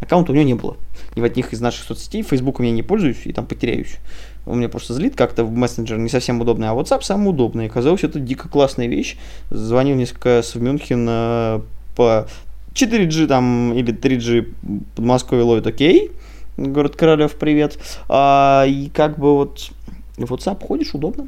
аккаунта 0.02 0.32
у 0.32 0.36
него 0.36 0.46
не 0.46 0.56
было. 0.56 0.78
Ни 1.16 1.22
в 1.22 1.24
одних 1.24 1.54
из 1.54 1.62
наших 1.62 1.86
соцсетей, 1.86 2.24
Фейсбуком 2.24 2.66
я 2.66 2.72
не 2.72 2.82
пользуюсь 2.82 3.22
и 3.26 3.34
там 3.34 3.46
потеряюсь. 3.46 3.98
Он 4.46 4.58
меня 4.58 4.68
просто 4.68 4.94
злит 4.94 5.16
как-то 5.16 5.46
в 5.46 5.52
мессенджер, 5.52 5.98
не 6.00 6.10
совсем 6.10 6.42
удобный, 6.42 6.68
а 6.68 6.74
WhatsApp 6.74 7.04
самый 7.04 7.30
удобный. 7.30 7.68
Оказалось, 7.68 8.04
это 8.04 8.20
дико 8.20 8.50
классная 8.50 8.88
вещь. 8.88 9.18
Звонил 9.52 9.96
несколько 9.96 10.38
раз 10.38 10.56
в 10.56 10.62
Мюнхен 10.62 11.08
э, 11.08 11.62
по 11.96 12.28
4G 12.74 13.28
там 13.28 13.74
или 13.74 13.94
3G 13.94 14.54
Подмосковье 14.96 15.44
ловит 15.44 15.68
окей. 15.68 16.12
Город 16.56 16.96
Королев, 16.96 17.34
привет. 17.34 17.80
А, 18.08 18.66
и 18.68 18.90
как 18.90 19.18
бы 19.18 19.34
вот 19.36 19.72
в 20.18 20.32
WhatsApp 20.32 20.64
ходишь, 20.64 20.94
удобно. 20.94 21.28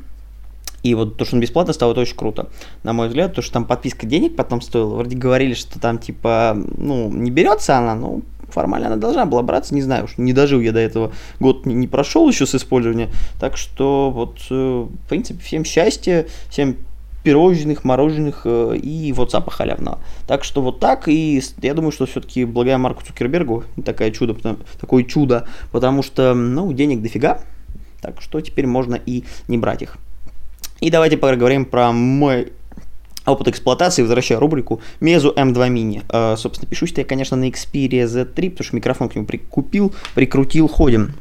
И 0.84 0.94
вот 0.94 1.18
то, 1.18 1.26
что 1.26 1.36
он 1.36 1.42
бесплатно 1.42 1.74
стал, 1.74 1.92
это 1.94 2.02
очень 2.02 2.16
круто. 2.16 2.50
На 2.84 2.94
мой 2.94 3.08
взгляд, 3.08 3.34
то, 3.34 3.42
что 3.42 3.54
там 3.54 3.66
подписка 3.66 4.06
денег 4.06 4.36
потом 4.36 4.62
стоила. 4.62 4.94
Вроде 4.94 5.18
говорили, 5.18 5.56
что 5.56 5.80
там 5.80 5.98
типа, 5.98 6.56
ну, 6.78 7.10
не 7.10 7.32
берется 7.32 7.76
она, 7.76 7.96
но 7.96 8.22
формально 8.50 8.88
она 8.88 8.98
должна 8.98 9.26
была 9.26 9.42
браться, 9.42 9.74
не 9.74 9.82
знаю, 9.82 10.06
уж 10.06 10.18
не 10.18 10.32
дожил 10.32 10.60
я 10.62 10.72
до 10.72 10.80
этого, 10.80 11.12
год 11.40 11.66
не, 11.66 11.74
не 11.74 11.88
прошел 11.88 12.30
еще 12.30 12.46
с 12.46 12.54
использования, 12.54 13.10
так 13.40 13.58
что 13.58 14.12
вот, 14.12 14.38
э, 14.52 14.54
в 14.54 15.10
принципе, 15.10 15.42
всем 15.42 15.66
счастья, 15.66 16.28
всем 16.50 16.78
пирожных, 17.26 17.84
мороженых 17.84 18.42
э, 18.46 18.78
и 18.78 19.12
WhatsApp 19.12 19.50
халявного. 19.50 20.00
Так 20.28 20.44
что 20.44 20.62
вот 20.62 20.80
так, 20.80 21.08
и 21.08 21.42
я 21.62 21.74
думаю, 21.74 21.92
что 21.92 22.06
все-таки 22.06 22.46
благодаря 22.46 22.78
Марку 22.78 23.04
Цукербергу 23.04 23.64
такое 23.84 24.12
чудо, 24.12 24.38
такое 24.80 25.04
чудо, 25.04 25.48
потому 25.72 26.04
что, 26.04 26.36
ну, 26.36 26.72
денег 26.72 27.02
дофига, 27.02 27.42
так 28.02 28.22
что 28.22 28.40
теперь 28.42 28.68
можно 28.68 28.96
и 28.96 29.24
не 29.48 29.58
брать 29.58 29.82
их. 29.82 29.98
И 30.82 30.92
давайте 30.92 31.18
поговорим 31.18 31.66
про 31.66 31.92
мой 31.92 32.54
опыт 33.26 33.48
эксплуатации, 33.48 34.04
возвращаю 34.04 34.40
рубрику 34.40 34.82
Meizu 35.00 35.34
M2 35.36 35.70
Mini. 35.70 36.04
Э, 36.10 36.38
собственно, 36.38 36.70
пишусь 36.70 36.94
я, 36.96 37.04
конечно, 37.04 37.36
на 37.36 37.50
Xperia 37.50 38.06
Z3, 38.06 38.52
потому 38.52 38.66
что 38.66 38.76
микрофон 38.76 39.10
к 39.10 39.16
нему 39.16 39.26
прикупил, 39.26 39.96
прикрутил, 40.14 40.68
ходим. 40.68 41.16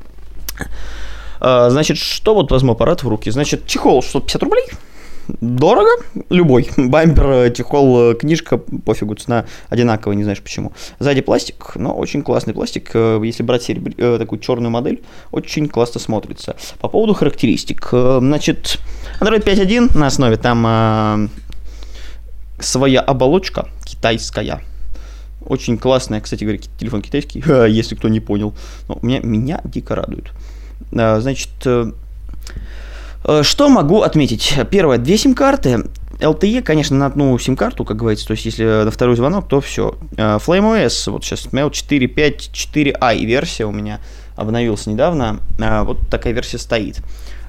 Э, 1.40 1.70
значит, 1.70 1.96
что 1.96 2.34
вот 2.34 2.50
возьму 2.50 2.72
аппарат 2.72 3.02
в 3.02 3.08
руки? 3.08 3.30
Значит, 3.30 3.66
чехол 3.66 4.02
650 4.02 4.42
рублей, 4.42 4.64
дорого, 5.40 5.90
любой. 6.30 6.68
Бампер, 6.76 7.52
чехол, 7.52 8.14
книжка, 8.14 8.58
пофигу, 8.58 9.14
цена 9.14 9.46
одинаковая, 9.68 10.16
не 10.16 10.24
знаешь 10.24 10.42
почему. 10.42 10.72
Сзади 10.98 11.20
пластик, 11.20 11.72
но 11.76 11.94
очень 11.94 12.22
классный 12.22 12.54
пластик. 12.54 12.90
Э, 12.94 13.20
если 13.22 13.42
брать 13.42 13.62
серебр... 13.62 13.92
Э, 13.96 14.18
такую 14.18 14.40
черную 14.40 14.70
модель, 14.70 15.02
очень 15.30 15.68
классно 15.68 16.00
смотрится. 16.00 16.56
По 16.80 16.88
поводу 16.88 17.14
характеристик. 17.14 17.88
Э, 17.92 18.18
значит, 18.20 18.78
Android 19.20 19.44
5.1 19.44 19.96
на 19.96 20.06
основе 20.06 20.36
там 20.36 20.64
э, 20.66 21.28
своя 22.58 23.00
оболочка 23.00 23.68
китайская. 23.84 24.60
Очень 25.44 25.76
классная, 25.76 26.20
кстати 26.20 26.44
говоря, 26.44 26.60
телефон 26.78 27.02
китайский, 27.02 27.42
если 27.68 27.94
кто 27.94 28.08
не 28.08 28.20
понял. 28.20 28.54
Но 28.88 28.98
меня, 29.02 29.20
меня 29.20 29.60
дико 29.64 29.94
радует. 29.94 30.32
Значит, 30.90 31.50
э, 31.64 31.86
э, 31.86 31.92
что 33.42 33.68
могу 33.68 34.02
отметить? 34.02 34.54
Первое, 34.70 34.98
две 34.98 35.16
сим-карты. 35.16 35.84
LTE, 36.18 36.62
конечно, 36.62 36.96
на 36.96 37.06
одну 37.06 37.36
сим-карту, 37.38 37.84
как 37.84 37.96
говорится, 37.96 38.26
то 38.26 38.32
есть 38.32 38.44
если 38.44 38.64
на 38.84 38.90
второй 38.90 39.16
звонок, 39.16 39.48
то 39.48 39.60
все. 39.60 39.96
FlameOS, 40.16 41.10
вот 41.10 41.24
сейчас 41.24 41.40
смотрел 41.40 41.68
4.5, 41.68 42.52
4i 42.52 43.24
версия 43.24 43.64
у 43.66 43.72
меня 43.72 44.00
обновился 44.36 44.90
недавно, 44.90 45.40
вот 45.58 45.98
такая 46.08 46.32
версия 46.32 46.58
стоит. 46.58 47.02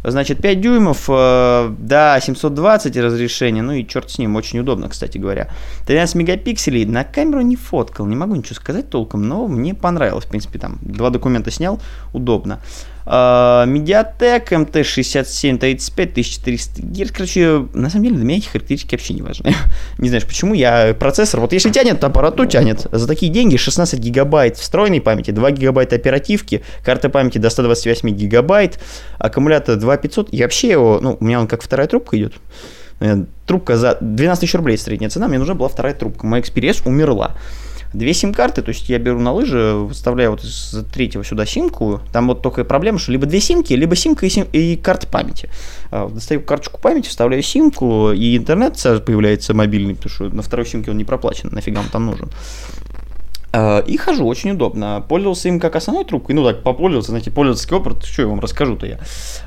Значит, 0.08 0.40
5 0.40 0.62
дюймов, 0.62 1.06
э, 1.10 1.74
да, 1.80 2.20
720 2.20 2.96
разрешение, 2.98 3.64
ну 3.64 3.74
и 3.74 3.88
черт 3.88 4.12
с 4.12 4.20
ним, 4.20 4.36
очень 4.36 4.60
удобно, 4.60 4.88
кстати 4.88 5.18
говоря. 5.18 5.50
13 5.88 6.16
мегапикселей, 6.16 6.86
на 6.86 7.04
камеру 7.04 7.42
не 7.42 7.56
фоткал, 7.56 8.06
не 8.06 8.16
могу 8.16 8.36
ничего 8.36 8.54
сказать 8.54 8.90
толком, 8.92 9.28
но 9.28 9.48
мне 9.48 9.74
понравилось, 9.74 10.26
в 10.26 10.30
принципе, 10.30 10.60
там, 10.60 10.78
два 10.82 11.10
документа 11.10 11.50
снял, 11.50 11.82
удобно. 12.14 12.62
Mediatek 13.06 14.50
MT67 14.50 15.60
35 15.60 16.12
1400 16.12 16.82
Гц. 16.82 17.12
Короче, 17.12 17.68
на 17.74 17.90
самом 17.90 18.06
деле 18.06 18.16
для 18.16 18.26
меня 18.26 18.38
эти 18.40 18.48
характеристики 18.48 18.96
вообще 18.96 19.14
не 19.14 19.22
важны. 19.22 19.54
не 20.00 20.10
знаешь 20.10 20.26
почему, 20.26 20.56
я 20.56 20.96
процессор, 21.00 21.40
вот 21.40 21.54
если 21.54 21.70
тянет, 21.70 22.04
аппарату 22.04 22.46
тянет. 22.46 22.88
За 22.92 23.08
такие 23.08 23.32
деньги 23.32 23.58
16 23.58 24.00
гигабайт 24.00 24.58
встроенной 24.58 25.02
памяти, 25.02 25.32
2 25.32 25.52
гигабайта 25.52 25.96
оперативки, 25.96 26.64
карта 26.84 27.10
памяти 27.10 27.38
до 27.38 27.50
128 27.50 28.10
гигабайт, 28.10 28.80
аккумулятор 29.20 29.76
2500. 29.76 30.34
И 30.34 30.42
вообще 30.42 30.70
его, 30.70 31.00
ну, 31.00 31.18
у 31.20 31.24
меня 31.24 31.40
он 31.40 31.48
как 31.48 31.62
вторая 31.62 31.88
трубка 31.88 32.18
идет. 32.18 32.34
Э, 33.02 33.24
трубка 33.46 33.78
за 33.78 33.98
12 34.02 34.42
тысяч 34.42 34.56
рублей 34.56 34.78
средняя 34.80 35.12
цена, 35.12 35.28
мне 35.28 35.38
нужна 35.38 35.54
была 35.54 35.70
вторая 35.70 35.94
трубка. 35.94 36.26
Моя 36.26 36.42
Xperia 36.42 36.82
умерла 36.86 37.36
две 37.98 38.14
сим-карты, 38.14 38.62
то 38.62 38.70
есть 38.70 38.90
я 38.90 39.00
беру 39.00 39.20
на 39.20 39.34
лыжи, 39.34 39.88
вставляю 39.92 40.32
вот 40.32 40.44
из 40.44 40.76
третьего 40.94 41.24
сюда 41.24 41.46
симку, 41.46 42.02
там 42.12 42.28
вот 42.28 42.42
только 42.42 42.64
проблема, 42.64 43.00
что 43.00 43.12
либо 43.12 43.26
две 43.26 43.40
симки, 43.40 43.74
либо 43.74 43.96
симка 43.96 44.26
и, 44.26 44.30
сим, 44.30 44.48
и 44.52 44.76
карта 44.76 45.08
памяти. 45.08 45.50
А, 45.92 46.10
достаю 46.10 46.42
карточку 46.42 46.80
памяти, 46.80 47.10
вставляю 47.10 47.42
симку, 47.42 48.12
и 48.12 48.38
интернет 48.38 48.78
сразу 48.78 49.02
появляется 49.02 49.54
мобильный, 49.54 49.96
потому 49.96 50.14
что 50.14 50.30
на 50.30 50.42
второй 50.42 50.66
симке 50.66 50.92
он 50.92 50.98
не 50.98 51.06
проплачен, 51.06 51.50
нафига 51.52 51.80
он 51.82 51.88
там 51.88 52.06
нужен. 52.06 52.30
А, 53.54 53.80
и 53.80 53.96
хожу, 53.96 54.26
очень 54.26 54.52
удобно. 54.52 55.04
Пользовался 55.08 55.48
им 55.48 55.60
как 55.62 55.78
основной 55.78 56.04
трубкой, 56.04 56.36
ну 56.36 56.44
так, 56.44 56.62
попользовался, 56.62 57.12
знаете, 57.12 57.32
пользовательский 57.32 57.78
опыт, 57.78 58.04
что 58.04 58.24
я 58.24 58.28
вам 58.28 58.42
расскажу-то 58.42 58.86
я. 58.86 59.00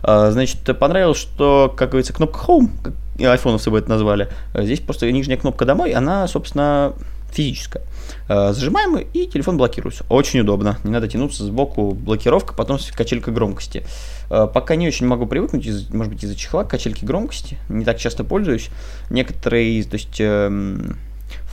А, 0.02 0.31
значит, 0.31 0.61
понравилось, 0.78 1.19
что, 1.19 1.73
как 1.76 1.90
говорится, 1.90 2.14
кнопка 2.14 2.40
Home, 2.47 2.71
как 2.83 2.95
айфоновцы 3.21 3.71
бы 3.71 3.78
это 3.78 3.90
назвали, 3.90 4.28
здесь 4.55 4.81
просто 4.81 5.11
нижняя 5.11 5.37
кнопка 5.37 5.64
домой, 5.64 5.93
она, 5.93 6.26
собственно, 6.28 6.95
физическая. 7.30 7.82
Э, 8.28 8.52
зажимаем 8.52 8.97
и 8.99 9.26
телефон 9.26 9.56
блокируется. 9.56 10.04
Очень 10.08 10.40
удобно. 10.40 10.78
Не 10.85 10.90
надо 10.90 11.08
тянуться 11.08 11.44
сбоку 11.44 11.92
блокировка, 11.92 12.54
потом 12.54 12.78
качелька 12.94 13.30
громкости. 13.30 13.85
Э, 14.30 14.49
пока 14.52 14.76
не 14.76 14.87
очень 14.87 15.06
могу 15.06 15.26
привыкнуть, 15.26 15.66
из, 15.66 15.90
может 15.90 16.12
быть, 16.12 16.25
из-за 16.25 16.37
чехла 16.37 16.64
качельки 16.64 17.04
громкости. 17.04 17.58
Не 17.68 17.85
так 17.85 17.99
часто 17.99 18.25
пользуюсь. 18.25 18.70
Некоторые, 19.11 19.82
то 19.85 19.94
есть... 19.94 20.20
Эм, 20.20 20.99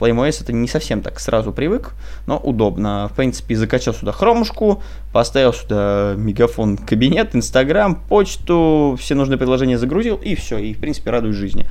FlameOS 0.00 0.42
это 0.42 0.52
не 0.52 0.68
совсем 0.68 1.02
так 1.02 1.18
сразу 1.20 1.52
привык, 1.52 1.92
но 2.26 2.38
удобно. 2.38 3.08
В 3.12 3.16
принципе, 3.16 3.56
закачал 3.56 3.94
сюда 3.94 4.12
хромушку, 4.12 4.82
поставил 5.12 5.52
сюда 5.52 6.14
мегафон 6.16 6.76
кабинет, 6.76 7.34
Инстаграм, 7.34 7.94
почту, 7.94 8.96
все 9.00 9.14
нужные 9.14 9.38
приложения 9.38 9.78
загрузил, 9.78 10.16
и 10.16 10.34
все, 10.34 10.58
и 10.58 10.74
в 10.74 10.78
принципе 10.78 11.10
радуюсь 11.10 11.36
жизни. 11.36 11.66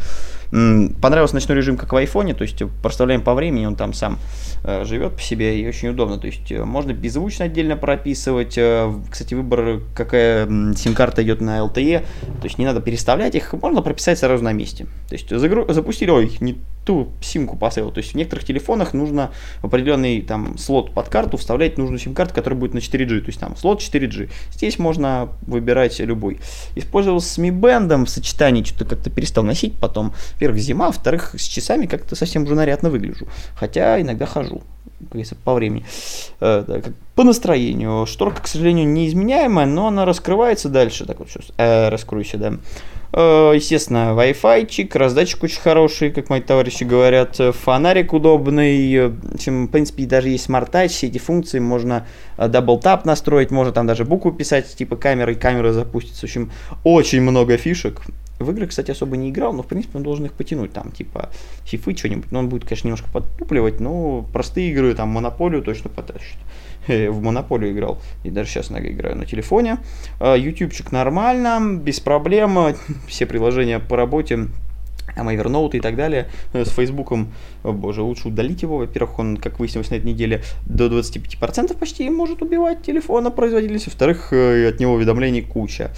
Понравился 1.02 1.36
ночной 1.36 1.58
режим, 1.58 1.76
как 1.76 1.92
в 1.92 1.96
айфоне, 1.98 2.34
то 2.34 2.44
есть 2.44 2.62
проставляем 2.82 3.22
по 3.22 3.34
времени, 3.34 3.66
он 3.66 3.76
там 3.76 3.94
сам 3.94 4.20
э, 4.64 4.86
живет 4.86 5.16
по 5.16 5.22
себе 5.22 5.60
и 5.60 5.68
очень 5.68 5.90
удобно. 5.90 6.18
То 6.18 6.28
есть 6.28 6.50
э, 6.50 6.64
можно 6.64 6.94
беззвучно 6.94 7.46
отдельно 7.46 7.76
прописывать. 7.76 8.58
Э, 8.58 8.90
кстати, 9.10 9.34
выбор, 9.34 9.82
какая 9.94 10.48
сим-карта 10.76 11.24
идет 11.24 11.42
на 11.42 11.60
LTE, 11.60 12.00
то 12.40 12.44
есть 12.46 12.58
не 12.58 12.66
надо 12.66 12.80
переставлять 12.80 13.36
их, 13.36 13.52
можно 13.52 13.82
прописать 13.82 14.18
сразу 14.18 14.46
на 14.46 14.54
месте. 14.54 14.86
То 15.10 15.16
есть 15.16 15.30
загру... 15.30 15.66
запустили, 15.74 16.10
ой, 16.10 16.32
не 16.40 16.58
ту 16.86 17.10
симку 17.20 17.58
поставил. 17.58 17.92
То 17.92 17.98
есть 17.98 18.14
в 18.14 18.16
некоторых 18.16 18.46
телефонах 18.46 18.94
нужно 18.94 19.32
в 19.62 19.66
определенный 19.66 20.22
там 20.22 20.58
слот 20.58 20.94
под 20.94 21.10
карту 21.10 21.38
вставлять 21.38 21.78
нужную 21.78 22.00
сим-карту, 22.00 22.34
которая 22.34 22.60
будет 22.60 22.74
на 22.74 22.78
4G. 22.78 23.22
То 23.22 23.28
есть 23.28 23.40
там 23.40 23.58
слот 23.58 23.82
4G. 23.82 24.30
Здесь 24.54 24.80
можно 24.80 25.30
выбирать 25.48 26.00
любой. 26.00 26.40
Использовал 26.76 27.20
с 27.20 27.38
Mi 27.38 27.50
Band 27.50 28.06
в 28.06 28.10
сочетании, 28.10 28.64
что-то 28.64 28.86
как-то 28.86 29.10
перестал 29.10 29.44
носить 29.44 29.74
потом. 29.74 30.14
Во-первых, 30.46 30.62
зима, 30.62 30.86
во-вторых, 30.88 31.34
с 31.36 31.42
часами 31.42 31.88
как-то 31.88 32.16
совсем 32.16 32.44
уже 32.44 32.54
нарядно 32.54 32.92
выгляжу. 32.92 33.28
Хотя 33.56 34.00
иногда 34.00 34.28
хожу 34.28 34.62
говорится, 35.00 35.36
по 35.36 35.56
времени, 35.56 35.84
э, 36.40 36.82
по 37.16 37.24
настроению. 37.24 38.06
Шторка, 38.06 38.44
к 38.44 38.48
сожалению, 38.48 38.88
неизменяемая, 38.88 39.66
но 39.66 39.88
она 39.88 40.06
раскрывается 40.06 40.70
дальше. 40.70 41.06
Так 41.06 41.18
вот, 41.18 41.30
сейчас 41.30 41.52
э, 41.58 41.90
раскройся, 41.90 42.38
да. 42.38 42.54
Э, 43.12 43.54
естественно, 43.56 44.14
Wi-Fi, 44.16 44.68
чик, 44.68 44.96
раздатчик 44.96 45.44
очень 45.44 45.62
хороший, 45.62 46.12
как 46.12 46.30
мои 46.30 46.42
товарищи 46.42 46.84
говорят, 46.84 47.40
фонарик 47.64 48.14
удобный, 48.14 49.10
в 49.10 49.34
общем, 49.34 49.66
в 49.66 49.72
принципе, 49.72 50.06
даже 50.06 50.30
есть 50.30 50.48
Smart 50.48 50.70
Touch, 50.70 50.90
все 50.90 51.08
эти 51.08 51.18
функции 51.18 51.58
можно 51.58 52.06
Tap 52.38 53.02
настроить, 53.06 53.50
можно 53.50 53.74
там 53.74 53.88
даже 53.88 54.06
букву 54.06 54.32
писать, 54.32 54.76
типа 54.76 54.96
камеры, 54.96 55.34
камера 55.34 55.74
запустится, 55.74 56.22
в 56.22 56.24
общем, 56.26 56.52
очень 56.84 57.22
много 57.22 57.58
фишек. 57.58 58.02
В 58.40 58.52
игры, 58.52 58.68
кстати, 58.68 58.92
особо 58.92 59.18
не 59.18 59.30
играл, 59.30 59.54
но, 59.54 59.64
в 59.64 59.68
принципе, 59.68 59.98
он 59.98 60.04
должен 60.04 60.26
их 60.26 60.34
потянуть, 60.34 60.74
там, 60.74 60.92
типа, 60.92 61.30
фифы, 61.64 61.96
что-нибудь, 61.96 62.32
но 62.32 62.40
он 62.40 62.50
будет, 62.50 62.66
конечно, 62.66 62.88
немножко 62.88 63.10
подтупливать, 63.12 63.80
но 63.80 64.26
простые 64.34 64.72
игры, 64.72 64.94
там, 64.94 65.10
Монополию 65.10 65.62
точно 65.62 65.90
потащит. 65.90 66.38
в 66.88 67.22
Монополию 67.22 67.72
играл, 67.72 68.00
и 68.24 68.30
даже 68.30 68.50
сейчас 68.50 68.70
много 68.70 68.90
играю 68.90 69.16
на 69.16 69.26
телефоне. 69.26 69.78
А, 70.20 70.36
ютубчик 70.36 70.92
нормально, 70.92 71.80
без 71.80 72.00
проблем, 72.00 72.58
все 73.08 73.26
приложения 73.26 73.80
по 73.80 73.98
работе, 73.98 74.48
Evernote 75.16 75.78
и 75.78 75.80
так 75.80 75.96
далее. 75.96 76.28
С 76.54 76.70
Фейсбуком, 76.70 77.32
боже, 77.64 78.02
лучше 78.02 78.28
удалить 78.28 78.64
его. 78.64 78.78
Во-первых, 78.78 79.20
он, 79.20 79.38
как 79.38 79.60
выяснилось 79.60 79.90
на 79.92 79.96
этой 79.96 80.08
неделе, 80.08 80.44
до 80.66 80.88
25% 80.88 81.78
почти 81.78 82.10
может 82.10 82.42
убивать 82.42 82.82
телефона 82.82 83.32
производительности. 83.32 83.90
Во-вторых, 83.90 84.34
э, 84.34 84.70
от 84.70 84.80
него 84.80 84.94
уведомлений 84.94 85.42
куча. 85.42 85.92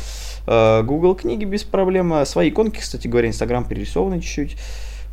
А, 0.47 0.81
Google 0.81 1.15
книги 1.15 1.45
без 1.45 1.63
проблем. 1.63 2.25
Свои 2.25 2.49
иконки, 2.49 2.79
кстати 2.79 3.07
говоря, 3.07 3.29
Instagram 3.29 3.65
перерисованы 3.65 4.21
чуть-чуть. 4.21 4.57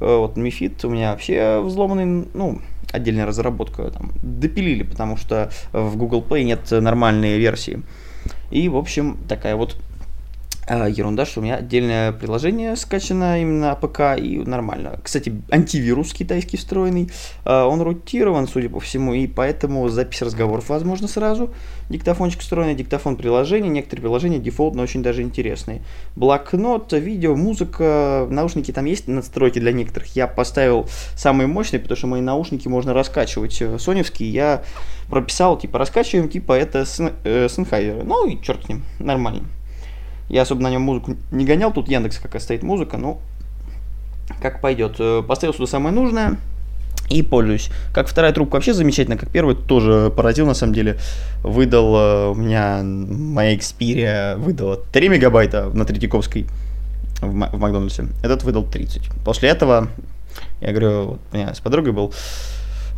А, 0.00 0.18
вот 0.18 0.36
Мифит 0.36 0.84
у 0.84 0.90
меня 0.90 1.10
вообще 1.10 1.60
взломанный, 1.60 2.28
ну, 2.32 2.60
отдельная 2.92 3.26
разработка 3.26 3.90
там 3.90 4.12
допилили, 4.22 4.84
потому 4.84 5.16
что 5.16 5.50
в 5.72 5.96
Google 5.96 6.22
Play 6.22 6.44
нет 6.44 6.70
нормальной 6.70 7.38
версии. 7.38 7.82
И, 8.50 8.68
в 8.68 8.76
общем, 8.76 9.18
такая 9.28 9.56
вот 9.56 9.76
э, 9.93 9.93
ерунда, 10.68 11.26
что 11.26 11.40
у 11.40 11.42
меня 11.42 11.56
отдельное 11.56 12.12
приложение 12.12 12.76
скачано 12.76 13.40
именно 13.40 13.74
ПК 13.74 14.18
и 14.18 14.38
нормально. 14.38 14.98
Кстати, 15.02 15.42
антивирус 15.50 16.12
китайский 16.12 16.56
встроенный, 16.56 17.10
э, 17.44 17.62
он 17.62 17.82
рутирован, 17.82 18.48
судя 18.48 18.70
по 18.70 18.80
всему, 18.80 19.14
и 19.14 19.26
поэтому 19.26 19.88
запись 19.88 20.22
разговоров 20.22 20.68
возможно 20.68 21.08
сразу. 21.08 21.52
Диктофончик 21.90 22.40
встроенный, 22.40 22.74
диктофон 22.74 23.16
приложения, 23.16 23.68
некоторые 23.68 24.02
приложения 24.02 24.38
дефолтно 24.38 24.82
очень 24.82 25.02
даже 25.02 25.22
интересные. 25.22 25.82
Блокнот, 26.16 26.92
видео, 26.92 27.36
музыка, 27.36 28.26
наушники 28.30 28.72
там 28.72 28.86
есть 28.86 29.06
настройки 29.06 29.58
для 29.58 29.72
некоторых. 29.72 30.16
Я 30.16 30.26
поставил 30.26 30.88
самые 31.14 31.46
мощные, 31.46 31.80
потому 31.80 31.96
что 31.96 32.06
мои 32.06 32.20
наушники 32.22 32.68
можно 32.68 32.94
раскачивать. 32.94 33.60
Э, 33.60 33.78
соневские 33.78 34.30
я 34.30 34.62
прописал, 35.08 35.58
типа, 35.58 35.78
раскачиваем, 35.78 36.30
типа, 36.30 36.52
это 36.54 36.80
Sennheiser. 36.80 38.02
Ну 38.04 38.26
и 38.26 38.40
черт 38.42 38.64
с 38.64 38.68
ним, 38.68 38.82
нормально. 38.98 39.42
Я 40.34 40.42
особо 40.42 40.62
на 40.62 40.70
нем 40.70 40.82
музыку 40.82 41.16
не 41.30 41.44
гонял, 41.44 41.72
тут 41.72 41.88
Яндекс 41.88 42.18
какая 42.18 42.42
стоит 42.42 42.64
музыка, 42.64 42.96
ну, 42.96 43.20
как 44.42 44.60
пойдет. 44.60 44.96
Э, 44.98 45.22
поставил 45.22 45.54
сюда 45.54 45.68
самое 45.68 45.94
нужное 45.94 46.38
и 47.08 47.22
пользуюсь. 47.22 47.70
Как 47.92 48.08
вторая 48.08 48.32
трубка 48.32 48.54
вообще 48.54 48.74
замечательно, 48.74 49.16
как 49.16 49.30
первая 49.30 49.54
тоже 49.54 50.10
поразил 50.10 50.44
на 50.44 50.54
самом 50.54 50.74
деле. 50.74 50.98
Выдал 51.44 51.94
э, 51.94 52.30
у 52.30 52.34
меня, 52.34 52.80
моя 52.82 53.54
Xperia 53.54 54.36
выдала 54.36 54.76
3 54.76 55.08
мегабайта 55.08 55.70
на 55.72 55.84
Третьяковской 55.84 56.46
в, 57.20 57.30
в 57.30 57.60
Макдональдсе. 57.60 58.08
Этот 58.24 58.42
выдал 58.42 58.64
30. 58.64 59.02
После 59.24 59.50
этого, 59.50 59.86
я 60.60 60.70
говорю, 60.70 61.04
вот 61.04 61.20
у 61.32 61.36
меня 61.36 61.54
с 61.54 61.60
подругой 61.60 61.92
был, 61.92 62.12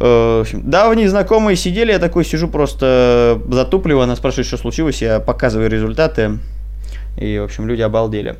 э, 0.00 0.44
давние 0.54 1.10
знакомые 1.10 1.56
сидели, 1.56 1.92
я 1.92 1.98
такой 1.98 2.24
сижу 2.24 2.48
просто 2.48 3.42
затупливаю, 3.46 4.04
она 4.04 4.16
спрашивает, 4.16 4.46
что 4.46 4.56
случилось, 4.56 5.02
я 5.02 5.20
показываю 5.20 5.68
результаты. 5.68 6.38
И, 7.16 7.38
в 7.38 7.44
общем, 7.44 7.66
люди 7.66 7.82
обалдели. 7.82 8.36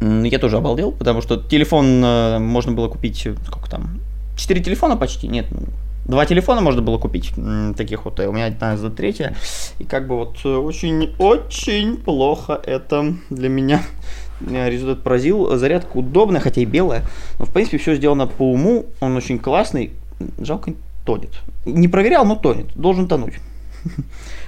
Я 0.00 0.38
тоже 0.38 0.58
обалдел, 0.58 0.92
потому 0.92 1.22
что 1.22 1.36
телефон 1.36 2.04
э, 2.04 2.38
можно 2.38 2.72
было 2.72 2.88
купить, 2.88 3.28
сколько 3.46 3.70
там, 3.70 4.00
четыре 4.36 4.62
телефона 4.62 4.96
почти, 4.96 5.28
нет, 5.28 5.46
ну, 5.50 5.60
два 6.04 6.26
телефона 6.26 6.60
можно 6.60 6.82
было 6.82 6.98
купить, 6.98 7.32
таких 7.76 8.04
вот, 8.04 8.20
у 8.20 8.32
меня 8.32 8.46
одна 8.46 8.76
за 8.76 8.90
третья, 8.90 9.34
и 9.78 9.84
как 9.84 10.06
бы 10.06 10.16
вот 10.16 10.44
очень-очень 10.44 11.96
плохо 11.96 12.60
это 12.64 13.14
для 13.30 13.48
меня 13.48 13.82
результат 14.40 15.02
поразил. 15.02 15.56
Зарядка 15.56 15.96
удобная, 15.96 16.40
хотя 16.40 16.60
и 16.60 16.64
белая, 16.64 17.04
но 17.38 17.46
в 17.46 17.50
принципе 17.50 17.78
все 17.78 17.94
сделано 17.94 18.26
по 18.26 18.50
уму, 18.50 18.86
он 19.00 19.16
очень 19.16 19.38
классный, 19.38 19.92
жалко, 20.38 20.74
тонет. 21.04 21.30
Не 21.64 21.88
проверял, 21.88 22.24
но 22.24 22.36
тонет. 22.36 22.66
Должен 22.74 23.08
тонуть. 23.08 23.34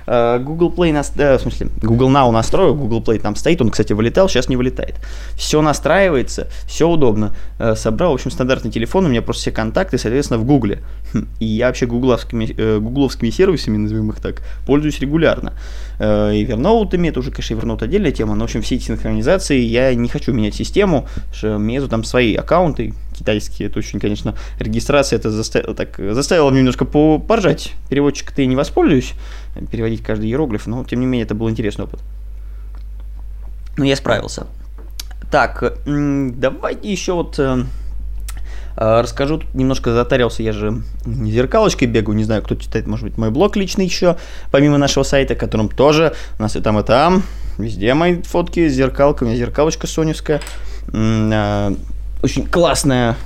Э, 0.07 0.39
Google 0.39 0.73
Play, 0.73 0.93
нас, 0.93 1.13
э, 1.17 1.37
в 1.37 1.41
смысле, 1.41 1.69
Google 1.83 2.11
Now 2.11 2.31
настроил, 2.31 2.75
Google 2.75 3.01
Play 3.01 3.19
там 3.21 3.37
стоит, 3.37 3.61
он, 3.61 3.71
кстати, 3.71 3.93
вылетал, 3.93 4.29
сейчас 4.29 4.49
не 4.49 4.57
вылетает. 4.57 4.97
Все 5.37 5.61
настраивается, 5.63 6.49
все 6.67 6.89
удобно. 6.89 7.35
Э, 7.59 7.75
собрал, 7.75 8.13
в 8.13 8.15
общем, 8.15 8.31
стандартный 8.31 8.71
телефон, 8.71 9.07
у 9.07 9.09
меня 9.09 9.23
просто 9.23 9.43
все 9.43 9.51
контакты, 9.51 9.99
соответственно, 9.99 10.39
в 10.39 10.45
Гугле. 10.45 10.83
Хм, 11.13 11.27
и 11.41 11.47
я 11.47 11.67
вообще 11.67 11.87
гугловскими, 11.87 12.79
гугловскими 12.79 13.31
сервисами, 13.31 13.77
назовем 13.77 14.11
их 14.11 14.21
так, 14.21 14.43
пользуюсь 14.67 15.01
регулярно. 15.01 15.55
И 15.99 16.03
Evernote, 16.03 17.09
это 17.09 17.21
уже, 17.21 17.31
конечно, 17.31 17.55
Evernote 17.55 17.85
отдельная 17.85 18.13
тема, 18.13 18.35
но, 18.35 18.43
в 18.43 18.45
общем, 18.45 18.63
все 18.63 18.77
эти 18.77 18.85
синхронизации, 18.85 19.59
я 19.59 19.95
не 19.95 20.09
хочу 20.09 20.33
менять 20.33 20.55
систему, 20.55 21.07
что 21.33 21.59
мне 21.59 21.81
там 21.81 22.05
свои 22.05 22.35
аккаунты, 22.35 22.95
китайские, 23.19 23.69
это 23.69 23.79
очень, 23.79 24.01
конечно, 24.01 24.35
регистрация 24.59 25.19
это 25.19 25.31
заставило, 25.31 25.75
так, 25.75 25.97
заставило 25.99 26.51
меня 26.51 26.61
немножко 26.61 26.85
поржать. 26.85 27.73
Переводчик-то 27.89 28.43
я 28.43 28.47
не 28.47 28.57
воспользуюсь, 28.57 29.15
переводить 29.71 30.03
каждый 30.03 30.29
иероглиф, 30.29 30.67
но, 30.67 30.85
тем 30.85 31.01
не 31.01 31.07
менее, 31.07 31.25
это 31.25 31.35
был 31.35 31.51
интересный 31.51 31.85
опыт. 31.85 32.01
Но 33.77 33.85
я 33.85 33.97
справился. 33.97 34.47
Так, 35.31 35.77
давайте 35.85 36.91
еще 36.91 37.15
вот 37.15 37.39
э, 37.39 37.65
э, 38.77 39.01
расскажу, 39.01 39.39
тут 39.39 39.55
немножко 39.55 39.93
затарился, 39.93 40.43
я 40.43 40.53
же 40.53 40.83
зеркалочкой 41.05 41.89
бегаю, 41.89 42.17
не 42.17 42.25
знаю, 42.25 42.43
кто 42.43 42.55
читает, 42.55 42.87
может 42.87 43.05
быть, 43.05 43.19
мой 43.19 43.31
блог 43.31 43.57
личный 43.57 43.85
еще, 43.85 44.17
помимо 44.53 44.79
нашего 44.79 45.03
сайта, 45.03 45.35
которым 45.35 45.69
тоже 45.69 46.15
у 46.39 46.43
нас 46.43 46.55
и 46.55 46.61
там, 46.61 46.79
и 46.79 46.85
там, 46.85 47.25
везде 47.59 47.93
мои 47.95 48.23
фотки, 48.23 48.69
зеркалка, 48.69 49.25
у 49.25 49.27
меня 49.27 49.37
зеркалочка 49.37 49.87
соневская, 49.87 50.41
э, 50.93 51.75
очень 52.23 52.47
классная, 52.47 53.17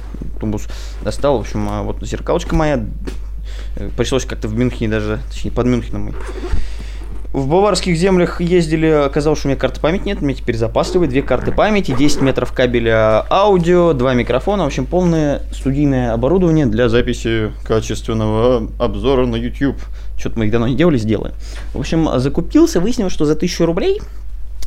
тумбус 0.41 0.67
достал, 1.03 1.39
в 1.39 1.41
общем, 1.41 1.69
а 1.69 1.83
вот 1.83 2.03
зеркалочка 2.03 2.55
моя, 2.55 2.85
пришлось 3.97 4.25
как-то 4.25 4.49
в 4.49 4.55
Мюнхене 4.57 4.91
даже, 4.91 5.21
точнее, 5.31 5.51
под 5.51 5.67
Мюнхеном 5.67 6.15
в 7.33 7.47
баварских 7.47 7.97
землях 7.97 8.41
ездили, 8.41 8.87
оказалось, 8.87 9.39
что 9.39 9.49
у 9.49 9.51
меня 9.51 9.61
карты 9.61 9.81
памяти 9.81 10.03
нет, 10.07 10.21
мне 10.21 10.35
теперь 10.35 10.57
запасливые, 10.57 11.09
две 11.09 11.23
карты 11.23 11.53
памяти, 11.53 11.95
10 11.97 12.23
метров 12.23 12.53
кабеля 12.53 13.25
аудио, 13.31 13.93
два 13.93 14.15
микрофона, 14.15 14.65
в 14.65 14.67
общем, 14.67 14.85
полное 14.85 15.43
студийное 15.53 16.13
оборудование 16.13 16.67
для 16.67 16.89
записи 16.89 17.53
качественного 17.65 18.69
обзора 18.79 19.27
на 19.27 19.37
YouTube. 19.37 19.77
Что-то 20.19 20.41
мы 20.41 20.47
их 20.47 20.51
давно 20.51 20.67
не 20.67 20.75
делали, 20.75 20.99
сделаем. 20.99 21.35
В 21.73 21.79
общем, 21.79 22.09
закупился, 22.19 22.81
выяснилось, 22.81 23.13
что 23.13 23.25
за 23.25 23.35
1000 23.35 23.65
рублей 23.65 24.01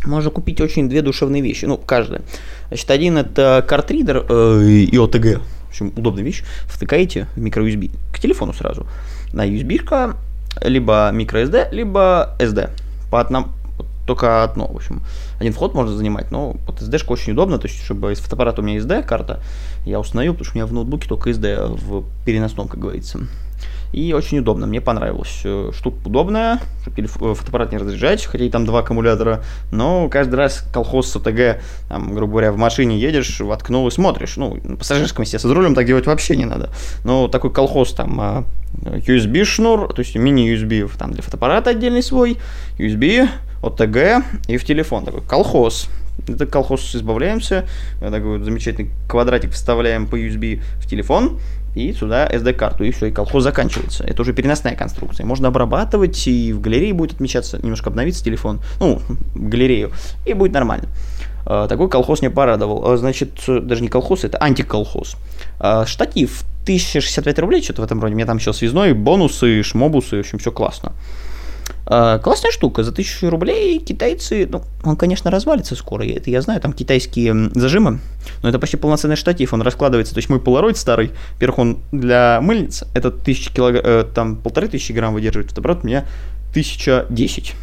можно 0.05 0.29
купить 0.29 0.61
очень 0.61 0.89
две 0.89 1.01
душевные 1.01 1.41
вещи, 1.41 1.65
ну, 1.65 1.77
каждая. 1.77 2.21
Значит, 2.67 2.91
один 2.91 3.17
это 3.17 3.65
картридер 3.67 4.25
э, 4.27 4.63
и 4.63 4.95
OTG, 4.95 5.39
в 5.39 5.69
общем, 5.69 5.93
удобная 5.95 6.23
вещь, 6.23 6.43
втыкаете 6.65 7.27
в 7.35 7.39
микро-USB 7.39 7.91
к 8.11 8.19
телефону 8.19 8.53
сразу. 8.53 8.87
На 9.31 9.47
USB-шка 9.47 10.15
либо 10.61 11.11
microSD, 11.13 11.73
либо 11.73 12.35
SD. 12.39 12.69
По 13.09 13.21
одному, 13.21 13.47
только 14.05 14.43
одно, 14.43 14.67
в 14.67 14.75
общем. 14.75 15.01
Один 15.39 15.53
вход 15.53 15.73
можно 15.73 15.95
занимать, 15.95 16.31
но 16.31 16.55
вот 16.67 16.81
SD-шка 16.81 17.13
очень 17.13 17.33
удобно, 17.33 17.57
то 17.57 17.67
есть, 17.67 17.81
чтобы 17.83 18.11
из 18.11 18.19
фотоаппарата 18.19 18.61
у 18.61 18.63
меня 18.63 18.79
SD 18.79 19.03
карта, 19.03 19.39
я 19.85 19.99
установил, 19.99 20.33
потому 20.33 20.45
что 20.45 20.55
у 20.55 20.57
меня 20.57 20.65
в 20.65 20.73
ноутбуке 20.73 21.07
только 21.07 21.29
SD 21.29 21.67
в 21.67 22.05
переносном, 22.25 22.67
как 22.67 22.79
говорится. 22.79 23.19
И 23.93 24.11
очень 24.13 24.39
удобно, 24.39 24.65
мне 24.65 24.81
понравилось. 24.81 25.41
Э, 25.43 25.71
штука 25.73 25.97
удобная, 26.05 26.59
чтобы 26.81 27.03
э, 27.03 27.07
фотоаппарат 27.35 27.71
не 27.71 27.77
разряжать, 27.77 28.25
хотя 28.25 28.43
и 28.43 28.49
там 28.49 28.65
два 28.65 28.79
аккумулятора, 28.79 29.43
но 29.71 30.09
каждый 30.09 30.35
раз 30.35 30.65
колхоз 30.73 31.11
с 31.11 31.15
ОТГ, 31.15 31.61
там, 31.89 32.13
грубо 32.13 32.31
говоря, 32.31 32.51
в 32.51 32.57
машине 32.57 32.99
едешь, 32.99 33.39
воткнул 33.39 33.87
и 33.87 33.91
смотришь. 33.91 34.35
Ну, 34.37 34.57
на 34.63 34.77
пассажирском, 34.77 35.23
естественно, 35.23 35.53
за 35.53 35.59
рулем 35.59 35.75
так 35.75 35.85
делать 35.85 36.07
вообще 36.07 36.35
не 36.35 36.45
надо. 36.45 36.71
Но 37.03 37.27
такой 37.27 37.51
колхоз 37.51 37.93
там 37.93 38.19
а, 38.19 38.43
USB 38.83 39.43
шнур, 39.43 39.93
то 39.93 39.99
есть 40.01 40.15
мини-USB 40.15 40.89
там 40.97 41.11
для 41.11 41.21
фотоаппарата 41.21 41.69
отдельный 41.69 42.01
свой, 42.01 42.37
USB, 42.79 43.29
ОТГ 43.61 44.25
и 44.47 44.57
в 44.57 44.65
телефон 44.65 45.05
такой 45.05 45.21
колхоз. 45.21 45.87
Это 46.27 46.45
колхоз 46.45 46.95
избавляемся, 46.95 47.65
такой 47.99 48.37
вот 48.37 48.45
замечательный 48.45 48.91
квадратик 49.09 49.51
вставляем 49.51 50.05
по 50.07 50.15
USB 50.15 50.61
в 50.77 50.87
телефон, 50.87 51.39
и 51.75 51.93
сюда 51.93 52.27
SD-карту, 52.27 52.83
и 52.83 52.91
все, 52.91 53.07
и 53.07 53.11
колхоз 53.11 53.43
заканчивается. 53.43 54.03
Это 54.03 54.21
уже 54.21 54.33
переносная 54.33 54.75
конструкция. 54.75 55.25
Можно 55.25 55.47
обрабатывать, 55.47 56.27
и 56.27 56.53
в 56.53 56.61
галерее 56.61 56.93
будет 56.93 57.13
отмечаться, 57.13 57.59
немножко 57.61 57.89
обновится 57.89 58.23
телефон, 58.23 58.61
ну, 58.79 59.01
галерею, 59.35 59.91
и 60.25 60.33
будет 60.33 60.53
нормально. 60.53 60.87
А, 61.45 61.67
такой 61.67 61.89
колхоз 61.89 62.21
не 62.21 62.29
порадовал. 62.29 62.91
А, 62.91 62.97
значит, 62.97 63.31
даже 63.47 63.81
не 63.81 63.89
колхоз, 63.89 64.23
это 64.23 64.37
антиколхоз. 64.37 65.17
А, 65.59 65.85
штатив 65.85 66.43
1065 66.63 67.39
рублей, 67.39 67.61
что-то 67.61 67.81
в 67.81 67.85
этом 67.85 68.01
роде. 68.01 68.13
У 68.13 68.17
меня 68.17 68.25
там 68.25 68.37
еще 68.37 68.53
связной, 68.53 68.93
бонусы, 68.93 69.63
шмобусы, 69.63 70.17
в 70.17 70.19
общем, 70.19 70.39
все 70.39 70.51
классно. 70.51 70.93
А, 71.85 72.19
классная 72.19 72.51
штука, 72.51 72.83
за 72.83 72.91
1000 72.91 73.29
рублей 73.29 73.79
китайцы, 73.79 74.47
ну, 74.49 74.63
он, 74.83 74.95
конечно, 74.95 75.29
развалится 75.29 75.75
скоро, 75.75 76.05
это 76.07 76.29
я 76.29 76.41
знаю, 76.41 76.61
там 76.61 76.71
китайские 76.71 77.51
зажимы, 77.53 77.99
но 78.41 78.49
это 78.49 78.57
почти 78.59 78.77
полноценный 78.77 79.17
штатив, 79.17 79.53
он 79.53 79.61
раскладывается, 79.61 80.13
то 80.13 80.19
есть 80.19 80.29
мой 80.29 80.39
полароид 80.39 80.77
старый, 80.77 81.11
во-первых, 81.33 81.59
он 81.59 81.77
для 81.91 82.39
мыльниц, 82.41 82.85
это 82.93 83.09
1000 83.09 83.53
килограмм, 83.53 83.85
э, 83.85 84.05
там 84.15 84.35
полторы 84.37 84.69
тысячи 84.69 84.93
грамм 84.93 85.13
выдерживает, 85.13 85.49
фотоаппарат 85.49 85.83
у 85.83 85.87
меня 85.87 86.05
1010 86.51 87.53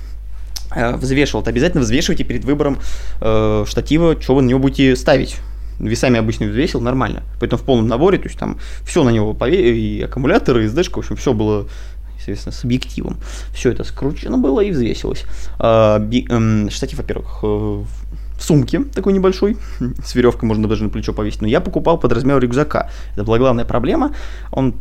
э, 0.75 0.97
взвешивал, 0.97 1.43
обязательно 1.47 1.83
взвешивайте 1.83 2.25
перед 2.25 2.45
выбором 2.45 2.79
э, 3.23 3.65
штатива, 3.67 4.21
что 4.21 4.35
вы 4.35 4.43
на 4.43 4.49
него 4.49 4.61
будете 4.61 4.97
ставить 4.97 5.37
весами 5.79 6.19
обычно 6.19 6.47
взвесил 6.47 6.81
нормально. 6.83 7.23
Поэтому 7.39 7.61
в 7.63 7.65
полном 7.65 7.89
наборе, 7.89 8.19
то 8.19 8.29
есть 8.29 8.39
там 8.39 8.59
все 8.85 9.03
на 9.03 9.09
него 9.09 9.33
пове... 9.33 9.79
и 9.79 10.03
аккумуляторы, 10.03 10.65
и 10.65 10.67
SD, 10.67 10.91
в 10.91 10.99
общем, 10.99 11.17
все 11.17 11.33
было 11.33 11.67
соответственно, 12.21 12.55
с 12.55 12.65
объективом. 12.65 13.17
Все 13.53 13.71
это 13.71 13.85
скручено 13.85 14.39
было 14.39 14.61
и 14.61 14.71
взвесилось. 14.71 15.25
А, 15.59 15.99
эм, 15.99 16.71
штатив, 16.71 16.99
во-первых, 16.99 17.41
э, 17.43 17.47
в 17.47 18.43
сумке 18.43 18.81
такой 18.81 19.13
небольшой, 19.13 19.57
с 20.05 20.15
веревкой 20.15 20.49
можно 20.49 20.69
даже 20.69 20.85
на 20.85 20.91
плечо 20.91 21.13
повесить, 21.13 21.43
но 21.43 21.49
я 21.49 21.61
покупал 21.61 21.99
под 21.99 22.13
размер 22.13 22.39
рюкзака. 22.39 22.91
Это 23.15 23.25
была 23.25 23.39
главная 23.39 23.65
проблема. 23.65 24.15
Он 24.53 24.75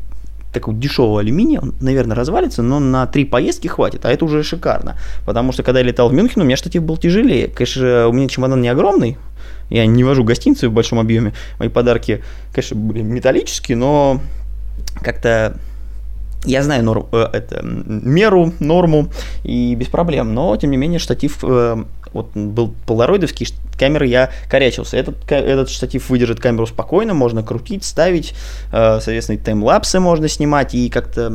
такой 0.53 0.73
дешевого 0.73 1.19
алюминия, 1.19 1.59
он, 1.59 1.75
наверное, 1.79 2.15
развалится, 2.15 2.63
но 2.63 2.79
на 2.79 3.05
три 3.05 3.23
поездки 3.23 3.67
хватит, 3.67 4.05
а 4.05 4.11
это 4.11 4.25
уже 4.25 4.43
шикарно. 4.43 4.97
Потому 5.25 5.51
что, 5.51 5.63
когда 5.63 5.79
я 5.79 5.85
летал 5.85 6.09
в 6.09 6.13
Мюнхен, 6.13 6.41
у 6.41 6.45
меня 6.45 6.57
штатив 6.57 6.83
был 6.83 6.97
тяжелее. 6.97 7.47
Конечно, 7.47 8.07
у 8.07 8.13
меня 8.13 8.27
чемодан 8.27 8.61
не 8.61 8.69
огромный, 8.69 9.17
я 9.69 9.85
не 9.85 10.03
вожу 10.03 10.23
гостиницы 10.23 10.67
в 10.67 10.73
большом 10.73 10.99
объеме. 10.99 11.33
Мои 11.59 11.69
подарки, 11.69 12.23
конечно, 12.51 12.75
были 12.75 13.03
металлические, 13.03 13.77
но 13.77 14.21
как-то 15.01 15.57
я 16.45 16.63
знаю 16.63 16.83
норм, 16.83 17.07
э, 17.11 17.27
это, 17.33 17.61
меру, 17.63 18.53
норму 18.59 19.09
и 19.43 19.75
без 19.75 19.87
проблем, 19.87 20.33
но 20.33 20.55
тем 20.57 20.71
не 20.71 20.77
менее 20.77 20.99
штатив 20.99 21.39
э, 21.43 21.83
вот 22.13 22.31
был 22.33 22.73
полароидовский, 22.85 23.47
камеры 23.77 24.07
я 24.07 24.29
корячился. 24.49 24.97
Этот, 24.97 25.15
этот 25.31 25.69
штатив 25.69 26.09
выдержит 26.09 26.39
камеру 26.39 26.67
спокойно, 26.67 27.13
можно 27.13 27.43
крутить, 27.43 27.83
ставить, 27.83 28.33
э, 28.71 28.99
соответственно, 29.01 29.37
и 29.37 29.39
таймлапсы 29.39 29.99
можно 29.99 30.27
снимать, 30.27 30.75
и 30.75 30.89
как-то 30.89 31.33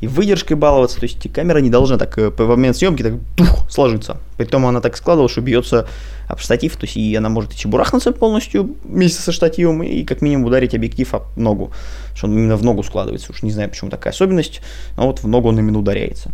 и 0.00 0.06
выдержкой 0.06 0.56
баловаться. 0.56 0.98
То 0.98 1.04
есть 1.04 1.32
камера 1.32 1.58
не 1.58 1.70
должна 1.70 1.98
так 1.98 2.16
э, 2.18 2.30
по 2.30 2.46
момент 2.46 2.76
съемки 2.76 3.02
так 3.02 3.14
тух, 3.36 3.70
сложиться. 3.70 4.18
Притом 4.36 4.66
она 4.66 4.80
так 4.80 4.96
складывалась, 4.96 5.32
что 5.32 5.40
бьется 5.42 5.86
об 6.26 6.40
штатив, 6.40 6.76
то 6.76 6.86
есть 6.86 6.96
и 6.96 7.14
она 7.14 7.28
может 7.28 7.52
и 7.52 7.56
чебурахнуться 7.56 8.12
полностью 8.12 8.76
вместе 8.84 9.20
со 9.20 9.32
штативом, 9.32 9.82
и 9.82 10.04
как 10.04 10.22
минимум 10.22 10.46
ударить 10.46 10.74
объектив 10.74 11.12
об 11.14 11.36
ногу, 11.36 11.72
что 12.14 12.26
он 12.26 12.34
именно 12.34 12.56
в 12.56 12.62
ногу 12.62 12.82
складывается. 12.82 13.32
Уж 13.32 13.42
не 13.42 13.50
знаю, 13.50 13.70
почему 13.70 13.90
такая 13.90 14.12
особенность, 14.12 14.60
но 14.96 15.06
вот 15.06 15.22
в 15.22 15.28
ногу 15.28 15.48
он 15.48 15.58
именно 15.58 15.78
ударяется. 15.78 16.30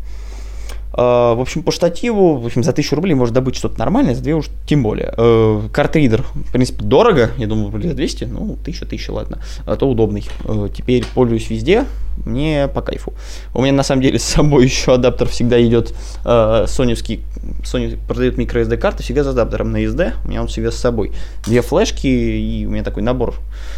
А, 0.97 1.35
в 1.35 1.41
общем, 1.41 1.63
по 1.63 1.73
штативу, 1.73 2.37
в 2.37 2.47
общем, 2.47 2.63
за 2.63 2.71
1000 2.71 2.95
рублей 2.95 3.15
можно 3.15 3.35
добыть 3.35 3.57
что-то 3.57 3.79
нормальное, 3.79 4.15
за 4.15 4.23
2 4.23 4.35
уж 4.35 4.47
тем 4.67 4.85
более. 4.85 5.13
А, 5.17 5.69
картридер, 5.73 6.23
в 6.35 6.53
принципе, 6.53 6.85
дорого, 6.85 7.31
я 7.37 7.49
думаю, 7.49 7.73
рублей 7.73 7.89
за 7.89 7.97
200, 7.97 8.25
ну, 8.25 8.53
1000, 8.61 8.85
1000, 8.85 9.13
ладно, 9.13 9.39
а 9.67 9.77
то 9.77 9.89
удобный. 9.89 10.25
Теперь 10.73 11.05
пользуюсь 11.15 11.51
везде, 11.51 11.85
мне 12.25 12.69
по 12.73 12.81
кайфу. 12.81 13.13
У 13.55 13.63
меня, 13.63 13.73
на 13.73 13.83
самом 13.83 14.03
деле, 14.03 14.21
с 14.21 14.25
собой 14.25 14.65
еще 14.67 14.95
адаптер 14.95 15.29
всегда 15.29 15.61
идет 15.61 15.95
соневский, 16.23 17.23
Sony 17.65 17.99
продает 18.07 18.39
microSD 18.39 18.77
карты 18.77 19.03
всегда 19.03 19.25
с 19.25 19.27
адаптером 19.27 19.73
на 19.73 19.83
SD, 19.83 20.13
у 20.25 20.29
меня 20.29 20.43
он 20.43 20.49
всегда 20.49 20.71
с 20.71 20.77
собой. 20.77 21.13
Две 21.45 21.61
флешки, 21.61 22.07
и 22.07 22.67
у 22.67 22.71
меня 22.71 22.85
такой 22.85 23.03
набор 23.03 23.35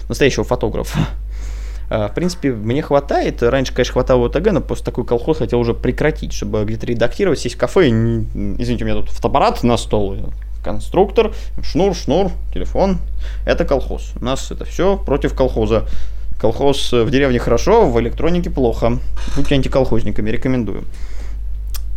настоящего 0.09 0.45
фотографа. 0.45 0.99
А, 1.89 2.09
в 2.09 2.15
принципе, 2.15 2.53
мне 2.53 2.83
хватает. 2.83 3.43
Раньше, 3.43 3.73
конечно, 3.73 3.93
хватало 3.93 4.27
ОТГ, 4.27 4.53
но 4.53 4.61
после 4.61 4.85
такой 4.85 5.05
колхоз 5.05 5.39
хотел 5.39 5.61
уже 5.61 5.75
прекратить, 5.75 6.33
чтобы 6.33 6.65
где-то 6.65 6.87
редактировать, 6.87 7.39
сесть 7.39 7.55
в 7.55 7.59
кафе. 7.59 7.89
И, 7.89 7.91
извините, 7.91 8.85
у 8.85 8.87
меня 8.87 8.97
тут 8.97 9.11
фотоаппарат 9.11 9.63
на 9.63 9.77
стол, 9.77 10.17
конструктор, 10.65 11.33
шнур, 11.63 11.95
шнур, 11.95 12.33
телефон. 12.53 12.99
Это 13.45 13.65
колхоз. 13.65 14.13
У 14.21 14.25
нас 14.25 14.51
это 14.51 14.65
все 14.65 14.97
против 14.97 15.35
колхоза. 15.35 15.87
Колхоз 16.41 16.93
в 16.93 17.11
деревне 17.11 17.39
хорошо, 17.39 17.89
в 17.89 17.99
электронике 18.01 18.51
плохо. 18.51 18.99
Будьте 19.37 19.55
антиколхозниками, 19.55 20.29
рекомендую. 20.29 20.85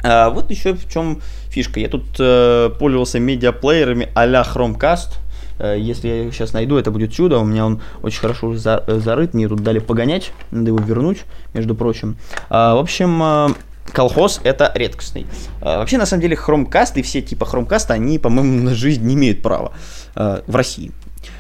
А 0.02 0.30
вот 0.30 0.50
еще 0.50 0.74
в 0.76 0.90
чем 0.90 1.22
фишка. 1.50 1.80
Я 1.80 1.90
тут 1.90 2.06
э, 2.20 2.70
пользовался 2.80 3.20
медиаплеерами 3.20 4.08
а-ля 4.14 4.44
Chromecast 4.44 5.10
Э, 5.10 5.29
если 5.60 6.08
я 6.08 6.22
его 6.22 6.32
сейчас 6.32 6.54
найду, 6.54 6.78
это 6.78 6.92
будет 6.92 7.12
чудо. 7.12 7.40
У 7.40 7.44
меня 7.44 7.66
он 7.66 7.82
очень 8.02 8.20
хорошо 8.20 8.56
за, 8.56 8.84
э, 8.88 9.00
зарыт. 9.00 9.34
Мне 9.34 9.48
тут 9.48 9.62
дали 9.62 9.80
погонять. 9.80 10.32
Надо 10.52 10.68
его 10.68 10.80
вернуть, 10.80 11.26
между 11.54 11.76
прочим. 11.76 12.18
А, 12.50 12.76
в 12.76 12.80
общем, 12.80 13.22
э, 13.22 13.50
колхоз 13.92 14.40
это 14.44 14.72
редкостный. 14.76 15.26
А, 15.62 15.80
вообще, 15.80 15.98
на 15.98 16.06
самом 16.06 16.22
деле, 16.22 16.36
хромкаст 16.36 16.98
и 16.98 17.02
все 17.02 17.22
типа 17.22 17.46
хромкаста, 17.46 17.94
они, 17.94 18.20
по-моему, 18.20 18.64
на 18.64 18.76
жизнь 18.76 19.06
не 19.06 19.16
имеют 19.16 19.42
права 19.42 19.72
а, 20.16 20.44
в 20.48 20.56
России. 20.56 20.92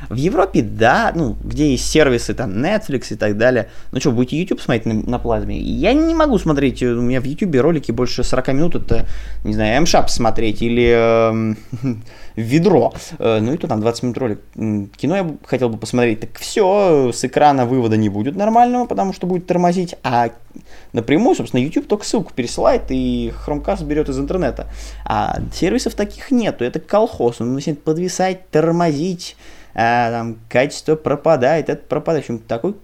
В 0.09 0.15
Европе, 0.15 0.61
да, 0.61 1.11
ну, 1.15 1.37
где 1.41 1.71
есть 1.71 1.89
сервисы, 1.89 2.33
там, 2.33 2.51
Netflix 2.51 3.07
и 3.11 3.15
так 3.15 3.37
далее. 3.37 3.69
Ну 3.91 3.99
что, 3.99 4.11
будете 4.11 4.37
YouTube 4.37 4.59
смотреть 4.59 4.85
на, 4.85 4.93
на 4.93 5.19
плазме? 5.19 5.59
Я 5.59 5.93
не 5.93 6.13
могу 6.15 6.37
смотреть, 6.37 6.81
у 6.83 7.01
меня 7.01 7.21
в 7.21 7.25
YouTube 7.25 7.55
ролики 7.61 7.91
больше 7.91 8.23
40 8.23 8.47
минут, 8.49 8.75
это, 8.75 9.05
не 9.43 9.53
знаю, 9.53 9.77
M-Shop 9.77 10.07
смотреть 10.07 10.61
или 10.61 10.91
э, 10.95 11.55
ведро. 12.35 12.93
Э, 13.17 13.39
ну 13.39 13.53
и 13.53 13.57
то 13.57 13.67
там 13.67 13.81
20 13.81 14.03
минут 14.03 14.17
ролик. 14.17 14.39
Кино 14.97 15.15
я 15.15 15.29
хотел 15.45 15.69
бы 15.69 15.77
посмотреть. 15.77 16.21
Так 16.21 16.37
все, 16.39 17.11
с 17.13 17.23
экрана 17.23 17.65
вывода 17.65 17.97
не 17.97 18.09
будет 18.09 18.35
нормального, 18.35 18.85
потому 18.85 19.13
что 19.13 19.27
будет 19.27 19.47
тормозить, 19.47 19.95
а 20.03 20.29
напрямую, 20.93 21.35
собственно, 21.35 21.61
YouTube 21.61 21.87
только 21.87 22.05
ссылку 22.05 22.33
пересылает 22.33 22.83
и 22.89 23.33
Chromecast 23.45 23.83
берет 23.85 24.09
из 24.09 24.19
интернета. 24.19 24.67
А 25.05 25.39
сервисов 25.53 25.95
таких 25.95 26.31
нету, 26.31 26.63
это 26.63 26.79
колхоз, 26.79 27.41
он 27.41 27.53
начинает 27.53 27.83
подвисать, 27.83 28.49
тормозить, 28.49 29.35
а, 29.75 30.11
там 30.11 30.37
качество 30.49 30.95
пропадает, 30.95 31.69
это 31.69 31.83
пропадает. 31.87 32.25
В 32.25 32.29
общем, 32.29 32.39
такой 32.39 32.75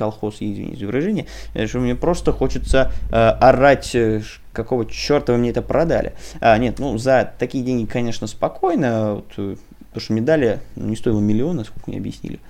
колхоз, 0.00 0.36
извините 0.40 0.80
за 0.80 0.86
выражение, 0.86 1.26
что 1.66 1.78
мне 1.78 1.94
просто 1.94 2.32
хочется 2.32 2.90
э, 3.10 3.16
орать, 3.16 3.94
э, 3.94 4.22
какого 4.52 4.86
черта 4.86 5.32
вы 5.32 5.38
мне 5.38 5.50
это 5.50 5.62
продали. 5.62 6.14
А, 6.40 6.56
нет, 6.58 6.78
ну 6.78 6.96
за 6.98 7.32
такие 7.38 7.64
деньги, 7.64 7.86
конечно, 7.86 8.26
спокойно, 8.26 9.14
вот, 9.16 9.32
э, 9.36 9.56
потому 9.88 10.00
что 10.02 10.12
медали 10.12 10.60
ну, 10.76 10.88
не 10.88 10.96
стоило 10.96 11.20
миллиона, 11.20 11.64
сколько 11.64 11.90
мне 11.90 11.98
объяснили. 11.98 12.40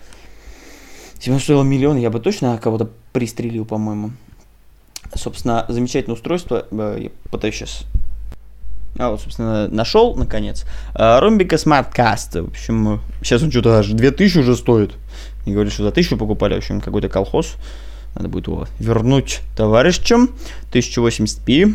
Если 1.17 1.33
бы 1.33 1.41
стоило 1.41 1.63
миллион, 1.63 1.99
я 1.99 2.11
бы 2.11 2.21
точно 2.21 2.59
кого-то 2.59 2.91
пристрелил, 3.13 3.65
по-моему. 3.65 4.13
Собственно, 5.15 5.67
замечательное 5.69 6.17
устройство, 6.17 6.67
э, 6.71 6.99
я 7.03 7.11
пытаюсь 7.31 7.57
сейчас 7.57 7.85
а 8.99 9.11
вот, 9.11 9.21
собственно, 9.21 9.69
нашел, 9.69 10.15
наконец. 10.17 10.65
Ромбика 10.95 11.57
SmartCast. 11.57 12.43
В 12.43 12.49
общем, 12.49 13.01
сейчас 13.23 13.43
он 13.43 13.51
что-то 13.51 13.79
аж 13.79 13.89
2000 13.89 14.39
уже 14.39 14.57
стоит. 14.57 14.93
И 15.47 15.53
говорит, 15.53 15.73
что 15.73 15.85
за 15.85 15.91
1000 15.91 16.17
покупали. 16.17 16.55
В 16.55 16.59
общем, 16.59 16.81
какой-то 16.81 17.09
колхоз. 17.09 17.55
Надо 18.15 18.29
будет 18.29 18.49
его 18.49 18.67
вернуть 18.79 19.41
товарищам. 19.57 20.31
1080p. 20.73 21.75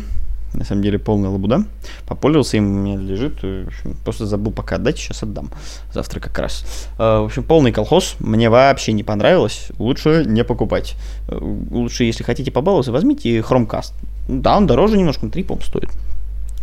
На 0.56 0.64
самом 0.64 0.82
деле 0.82 0.98
полная 0.98 1.30
лабуда. 1.30 1.64
Попользовался 2.06 2.56
им, 2.56 2.66
у 2.66 2.82
меня 2.82 2.96
лежит. 2.96 3.42
В 3.42 3.66
общем, 3.66 3.96
просто 4.04 4.26
забыл 4.26 4.52
пока 4.52 4.76
отдать, 4.76 4.98
сейчас 4.98 5.22
отдам. 5.22 5.50
Завтра 5.92 6.18
как 6.18 6.38
раз. 6.38 6.64
В 6.98 7.26
общем, 7.26 7.44
полный 7.44 7.72
колхоз. 7.72 8.16
Мне 8.18 8.50
вообще 8.50 8.92
не 8.92 9.04
понравилось. 9.04 9.68
Лучше 9.78 10.24
не 10.26 10.42
покупать. 10.44 10.96
Лучше, 11.28 12.04
если 12.04 12.24
хотите 12.24 12.50
побаловаться, 12.50 12.90
возьмите 12.90 13.38
Chromecast. 13.38 13.92
Да, 14.28 14.56
он 14.56 14.66
дороже 14.66 14.96
немножко, 14.96 15.28
3, 15.28 15.44
по 15.44 15.58
стоит 15.60 15.90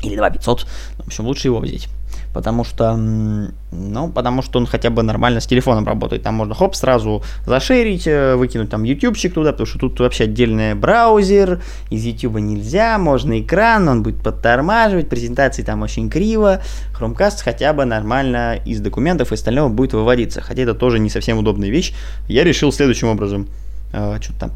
или 0.03 0.15
2 0.15 0.29
500, 0.31 0.67
в 0.97 1.07
общем, 1.07 1.25
лучше 1.25 1.47
его 1.47 1.59
взять. 1.59 1.87
Потому 2.33 2.63
что, 2.63 2.95
ну, 2.95 4.09
потому 4.09 4.41
что 4.41 4.57
он 4.59 4.65
хотя 4.65 4.89
бы 4.89 5.03
нормально 5.03 5.39
с 5.39 5.45
телефоном 5.45 5.85
работает. 5.85 6.23
Там 6.23 6.35
можно, 6.35 6.55
хоп, 6.55 6.75
сразу 6.75 7.23
зашерить, 7.45 8.07
э, 8.07 8.35
выкинуть 8.35 8.69
там 8.69 8.83
ютубчик 8.83 9.33
туда, 9.33 9.51
потому 9.51 9.67
что 9.67 9.77
тут 9.77 9.99
вообще 9.99 10.23
отдельный 10.23 10.73
браузер, 10.73 11.61
из 11.91 12.03
ютуба 12.03 12.39
нельзя, 12.39 12.97
можно 12.97 13.39
экран, 13.39 13.87
он 13.87 14.01
будет 14.01 14.23
подтормаживать, 14.23 15.09
презентации 15.09 15.61
там 15.61 15.83
очень 15.83 16.09
криво. 16.09 16.61
Chromecast 16.99 17.43
хотя 17.43 17.71
бы 17.73 17.85
нормально 17.85 18.59
из 18.65 18.79
документов 18.81 19.31
и 19.31 19.35
остального 19.35 19.69
будет 19.69 19.93
выводиться. 19.93 20.41
Хотя 20.41 20.63
это 20.63 20.73
тоже 20.73 20.97
не 20.97 21.11
совсем 21.11 21.37
удобная 21.37 21.69
вещь. 21.69 21.93
Я 22.27 22.43
решил 22.43 22.71
следующим 22.71 23.09
образом. 23.09 23.47
Э, 23.93 24.17
что-то 24.19 24.39
там 24.39 24.51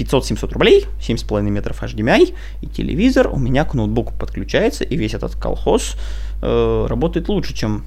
500-700 0.00 0.52
рублей, 0.52 0.86
7,5 1.00 1.42
метров 1.42 1.82
HDMI 1.82 2.34
и 2.62 2.66
телевизор 2.66 3.28
у 3.28 3.36
меня 3.36 3.64
к 3.64 3.74
ноутбуку 3.74 4.14
подключается, 4.18 4.84
и 4.84 4.96
весь 4.96 5.14
этот 5.14 5.34
колхоз 5.36 5.96
э, 6.42 6.86
работает 6.88 7.28
лучше, 7.28 7.54
чем 7.54 7.84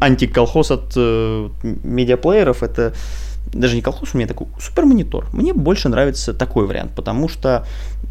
антиколхоз 0.00 0.70
от 0.70 0.92
э, 0.96 1.48
медиаплееров. 1.62 2.62
Это 2.62 2.94
даже 3.52 3.76
не 3.76 3.82
колхоз, 3.82 4.10
у 4.14 4.18
меня 4.18 4.26
такой 4.26 4.48
супер 4.60 4.84
монитор. 4.84 5.26
Мне 5.32 5.52
больше 5.52 5.88
нравится 5.88 6.34
такой 6.34 6.66
вариант, 6.66 6.92
потому 6.94 7.28
что 7.28 7.66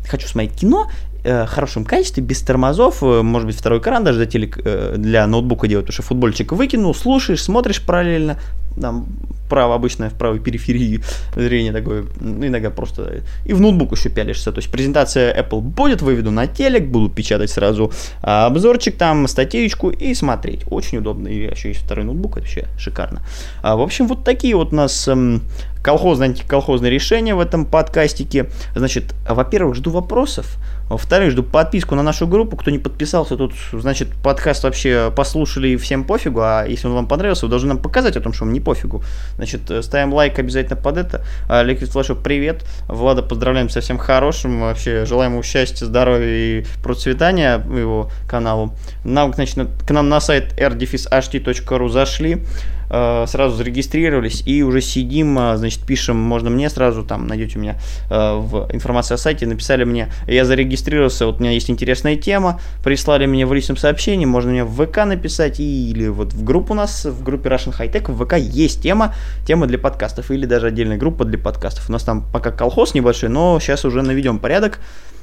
хочу 0.08 0.28
смотреть 0.28 0.56
кино 0.56 0.90
э, 1.24 1.46
хорошем 1.46 1.86
качестве, 1.86 2.24
без 2.24 2.42
тормозов, 2.42 3.04
э, 3.04 3.22
может 3.22 3.48
быть, 3.48 3.58
второй 3.58 3.80
экран 3.80 4.04
даже 4.04 4.20
для, 4.20 4.28
телек, 4.28 4.60
э, 4.64 4.96
для 4.98 5.28
ноутбука 5.28 5.68
делать, 5.68 5.86
потому 5.86 5.94
что 5.94 6.04
футбольчик 6.04 6.52
выкинул, 6.52 6.96
слушаешь, 6.96 7.44
смотришь 7.44 7.82
параллельно, 7.82 8.38
там 8.80 9.08
право 9.50 9.76
обычное 9.76 10.10
в 10.10 10.14
правой 10.14 10.40
периферии 10.40 11.02
зрения 11.36 11.72
такое, 11.72 12.06
ну, 12.20 12.48
иногда 12.48 12.70
просто 12.70 13.22
и 13.46 13.54
в 13.54 13.62
ноутбук 13.62 13.92
еще 13.92 14.10
пялишься, 14.10 14.52
то 14.52 14.58
есть 14.58 14.72
презентация 14.72 15.40
Apple 15.40 15.62
будет, 15.62 16.02
выведу 16.02 16.32
на 16.32 16.48
телек, 16.48 16.88
буду 16.88 17.10
печатать 17.10 17.52
сразу 17.52 17.92
обзорчик 18.22 18.98
там, 18.98 19.28
статейку 19.28 19.90
и 19.90 20.14
смотреть, 20.14 20.64
очень 20.68 20.98
удобно, 20.98 21.28
и 21.28 21.50
еще 21.52 21.70
есть 21.70 21.82
второй 21.82 22.06
ноутбук, 22.06 22.38
это 22.38 22.42
вообще 22.42 22.68
шикарно. 22.78 23.22
А, 23.62 23.76
в 23.76 23.82
общем, 23.82 24.08
вот 24.08 24.24
такие 24.24 24.56
вот 24.56 24.74
у 24.74 24.76
нас 24.76 25.08
эм, 25.08 25.42
колхозные, 25.86 26.30
антиколхозные 26.30 26.92
решения 26.92 27.36
в 27.36 27.40
этом 27.40 27.64
подкастике. 27.64 28.50
Значит, 28.76 29.14
во-первых, 29.30 29.76
жду 29.76 29.92
вопросов. 29.92 30.58
Во-вторых, 30.90 31.32
жду 31.32 31.44
подписку 31.44 31.94
на 31.94 32.02
нашу 32.02 32.26
группу. 32.26 32.58
Кто 32.58 32.72
не 32.72 32.80
подписался, 32.80 33.38
тут, 33.38 33.54
значит, 33.72 34.10
подкаст 34.24 34.64
вообще 34.64 35.12
послушали 35.16 35.70
и 35.70 35.78
всем 35.78 36.04
пофигу. 36.04 36.42
А 36.42 36.66
если 36.66 36.88
он 36.88 36.96
вам 36.96 37.08
понравился, 37.08 37.46
вы 37.46 37.52
должны 37.52 37.70
нам 37.70 37.78
показать 37.78 38.18
о 38.18 38.22
том, 38.22 38.34
что 38.34 38.46
вам 38.46 38.54
не 38.54 38.62
пофигу. 38.66 39.04
Значит, 39.38 39.72
э, 39.72 39.82
ставим 39.82 40.14
лайк 40.14 40.38
обязательно 40.40 40.76
под 40.76 40.98
это. 40.98 41.24
А, 41.48 41.64
Liquid 41.64 41.90
Flash, 41.94 42.22
привет. 42.22 42.66
Влада, 42.88 43.22
поздравляем 43.22 43.70
со 43.70 43.80
всем 43.80 43.98
хорошим. 43.98 44.60
Вообще, 44.60 45.06
желаем 45.06 45.34
ему 45.34 45.44
счастья, 45.44 45.86
здоровья 45.86 46.28
и 46.28 46.66
процветания 46.84 47.56
его 47.56 48.10
каналу. 48.28 48.76
Нам, 49.06 49.34
значит, 49.34 49.70
к 49.88 49.92
нам 49.92 50.10
на 50.10 50.20
сайт 50.20 50.60
rdefishht.ru 50.60 51.90
зашли. 51.90 52.44
Э, 52.90 53.26
сразу 53.28 53.56
зарегистрировались 53.56 54.44
и 54.46 54.64
уже 54.64 54.82
сидим, 54.82 55.38
э, 55.40 55.58
значит, 55.58 55.82
пишем, 55.82 56.18
можно 56.18 56.50
мне 56.50 56.70
сразу, 56.70 57.04
там, 57.04 57.28
найдете 57.28 57.58
меня 57.58 57.78
э, 58.10 58.36
в 58.36 58.68
информации 58.72 59.16
о 59.16 59.18
сайте, 59.18 59.48
написали 59.48 59.84
мне, 59.84 60.12
я 60.28 60.46
зарегистрировался, 60.46 61.26
вот 61.26 61.40
у 61.40 61.40
меня 61.40 61.52
есть 61.52 61.70
интересная 61.70 62.16
тема, 62.16 62.60
прислали 62.84 63.26
мне 63.26 63.46
в 63.46 63.54
личном 63.54 63.78
сообщении, 63.78 64.26
можно 64.26 64.52
мне 64.52 64.64
в 64.64 64.86
ВК 64.86 65.06
написать 65.06 65.60
или 65.60 66.08
вот 66.08 66.34
в 66.34 66.44
группу 66.44 66.74
у 66.74 66.76
нас, 66.76 67.06
в 67.06 67.24
группе 67.24 67.50
Russian 67.50 67.76
High 67.78 67.92
Tech, 67.92 68.12
в 68.12 68.24
ВК 68.24 68.38
есть 68.38 68.82
тема, 68.84 69.16
тема 69.48 69.66
для 69.68 69.80
подкастов 69.80 70.30
или 70.32 70.46
даже 70.46 70.68
отдельная 70.68 70.98
группа 70.98 71.26
для 71.26 71.40
подкастов. 71.40 71.90
У 71.90 71.92
нас 71.92 72.04
там 72.04 72.24
пока 72.32 72.52
колхоз 72.52 72.94
небольшой, 72.94 73.30
но 73.30 73.60
сейчас 73.60 73.86
уже 73.86 74.02
наведем 74.02 74.40
порядок. 74.40 74.80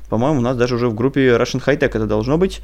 По-моему, 0.09 0.41
у 0.41 0.43
нас 0.43 0.57
даже 0.57 0.75
уже 0.75 0.89
в 0.89 0.95
группе 0.95 1.29
Russian 1.37 1.65
High 1.65 1.79
Tech 1.79 1.87
это 1.87 2.07
должно 2.07 2.37
быть. 2.37 2.61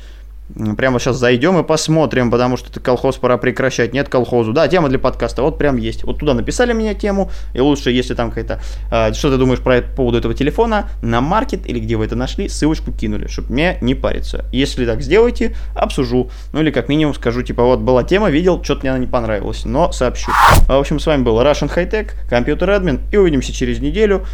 Прямо 0.77 0.99
сейчас 0.99 1.17
зайдем 1.17 1.59
и 1.59 1.63
посмотрим, 1.63 2.31
потому 2.31 2.57
что 2.57 2.71
это 2.71 2.81
колхоз 2.81 3.17
пора 3.17 3.37
прекращать. 3.37 3.93
Нет 3.93 4.09
колхозу. 4.09 4.53
Да, 4.53 4.67
тема 4.67 4.89
для 4.89 4.99
подкаста. 4.99 5.43
Вот 5.43 5.59
прям 5.59 5.77
есть. 5.77 6.05
Вот 6.05 6.19
туда 6.19 6.33
написали 6.33 6.73
мне 6.73 6.95
тему. 6.95 7.31
И 7.53 7.61
лучше, 7.61 7.91
если 7.91 8.15
там 8.15 8.31
какая-то... 8.31 8.61
Э, 8.91 9.13
что 9.13 9.31
ты 9.31 9.37
думаешь 9.37 9.61
про 9.61 9.83
по 9.83 9.97
поводу 9.97 10.19
этого 10.19 10.33
телефона? 10.33 10.89
На 11.03 11.21
маркет 11.21 11.67
или 11.67 11.79
где 11.79 11.97
вы 11.97 12.07
это 12.07 12.17
нашли, 12.17 12.49
ссылочку 12.49 12.93
кинули, 12.93 13.27
чтобы 13.27 13.53
мне 13.53 13.77
не 13.83 13.95
париться. 13.95 14.47
Если 14.51 14.87
так 14.87 15.03
сделаете, 15.03 15.55
обсужу. 15.75 16.31
Ну 16.53 16.61
или 16.61 16.71
как 16.71 16.89
минимум 16.89 17.15
скажу, 17.15 17.43
типа, 17.43 17.63
вот 17.65 17.81
была 17.81 18.03
тема, 18.03 18.31
видел, 18.31 18.63
что-то 18.65 18.81
мне 18.81 18.91
она 18.91 18.99
не 18.99 19.07
понравилась. 19.07 19.67
Но 19.67 19.93
сообщу. 19.93 20.33
В 20.67 20.73
общем, 20.73 20.99
с 20.99 21.07
вами 21.07 21.23
был 21.23 21.39
Russian 21.43 21.73
High 21.75 21.91
Tech, 21.91 22.11
компьютер 22.29 22.71
админ. 22.71 23.01
И 23.13 23.17
увидимся 23.19 23.53
через 23.53 23.81
неделю. 23.81 24.25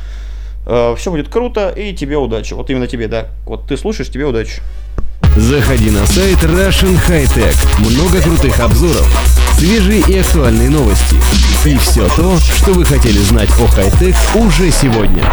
Э, 0.67 0.95
все 0.97 1.11
будет 1.11 1.29
круто 1.29 1.71
и 1.71 1.93
тебе 1.93 2.17
удачи. 2.17 2.55
Вот 2.55 2.71
именно 2.71 2.87
тебе, 2.87 3.09
да. 3.09 3.29
Вот 3.47 3.67
ты 3.67 3.77
слушаешь, 3.77 4.11
тебе 4.11 4.27
удачи. 4.27 4.63
Заходи 5.37 5.91
на 5.91 6.07
сайт 6.07 6.43
Russian 6.43 6.99
High 7.09 7.29
Tech. 7.35 7.57
Много 7.79 8.21
крутых 8.21 8.61
обзоров, 8.61 9.07
свежие 9.59 10.01
и 10.01 10.19
актуальные 10.19 10.71
новости. 10.71 11.17
И 11.65 11.77
все 11.79 12.09
то, 12.17 12.39
что 12.39 12.73
вы 12.73 12.85
хотели 12.85 13.19
знать 13.19 13.51
о 13.59 13.67
хай-тек 13.67 14.15
уже 14.35 14.71
сегодня. 14.71 15.25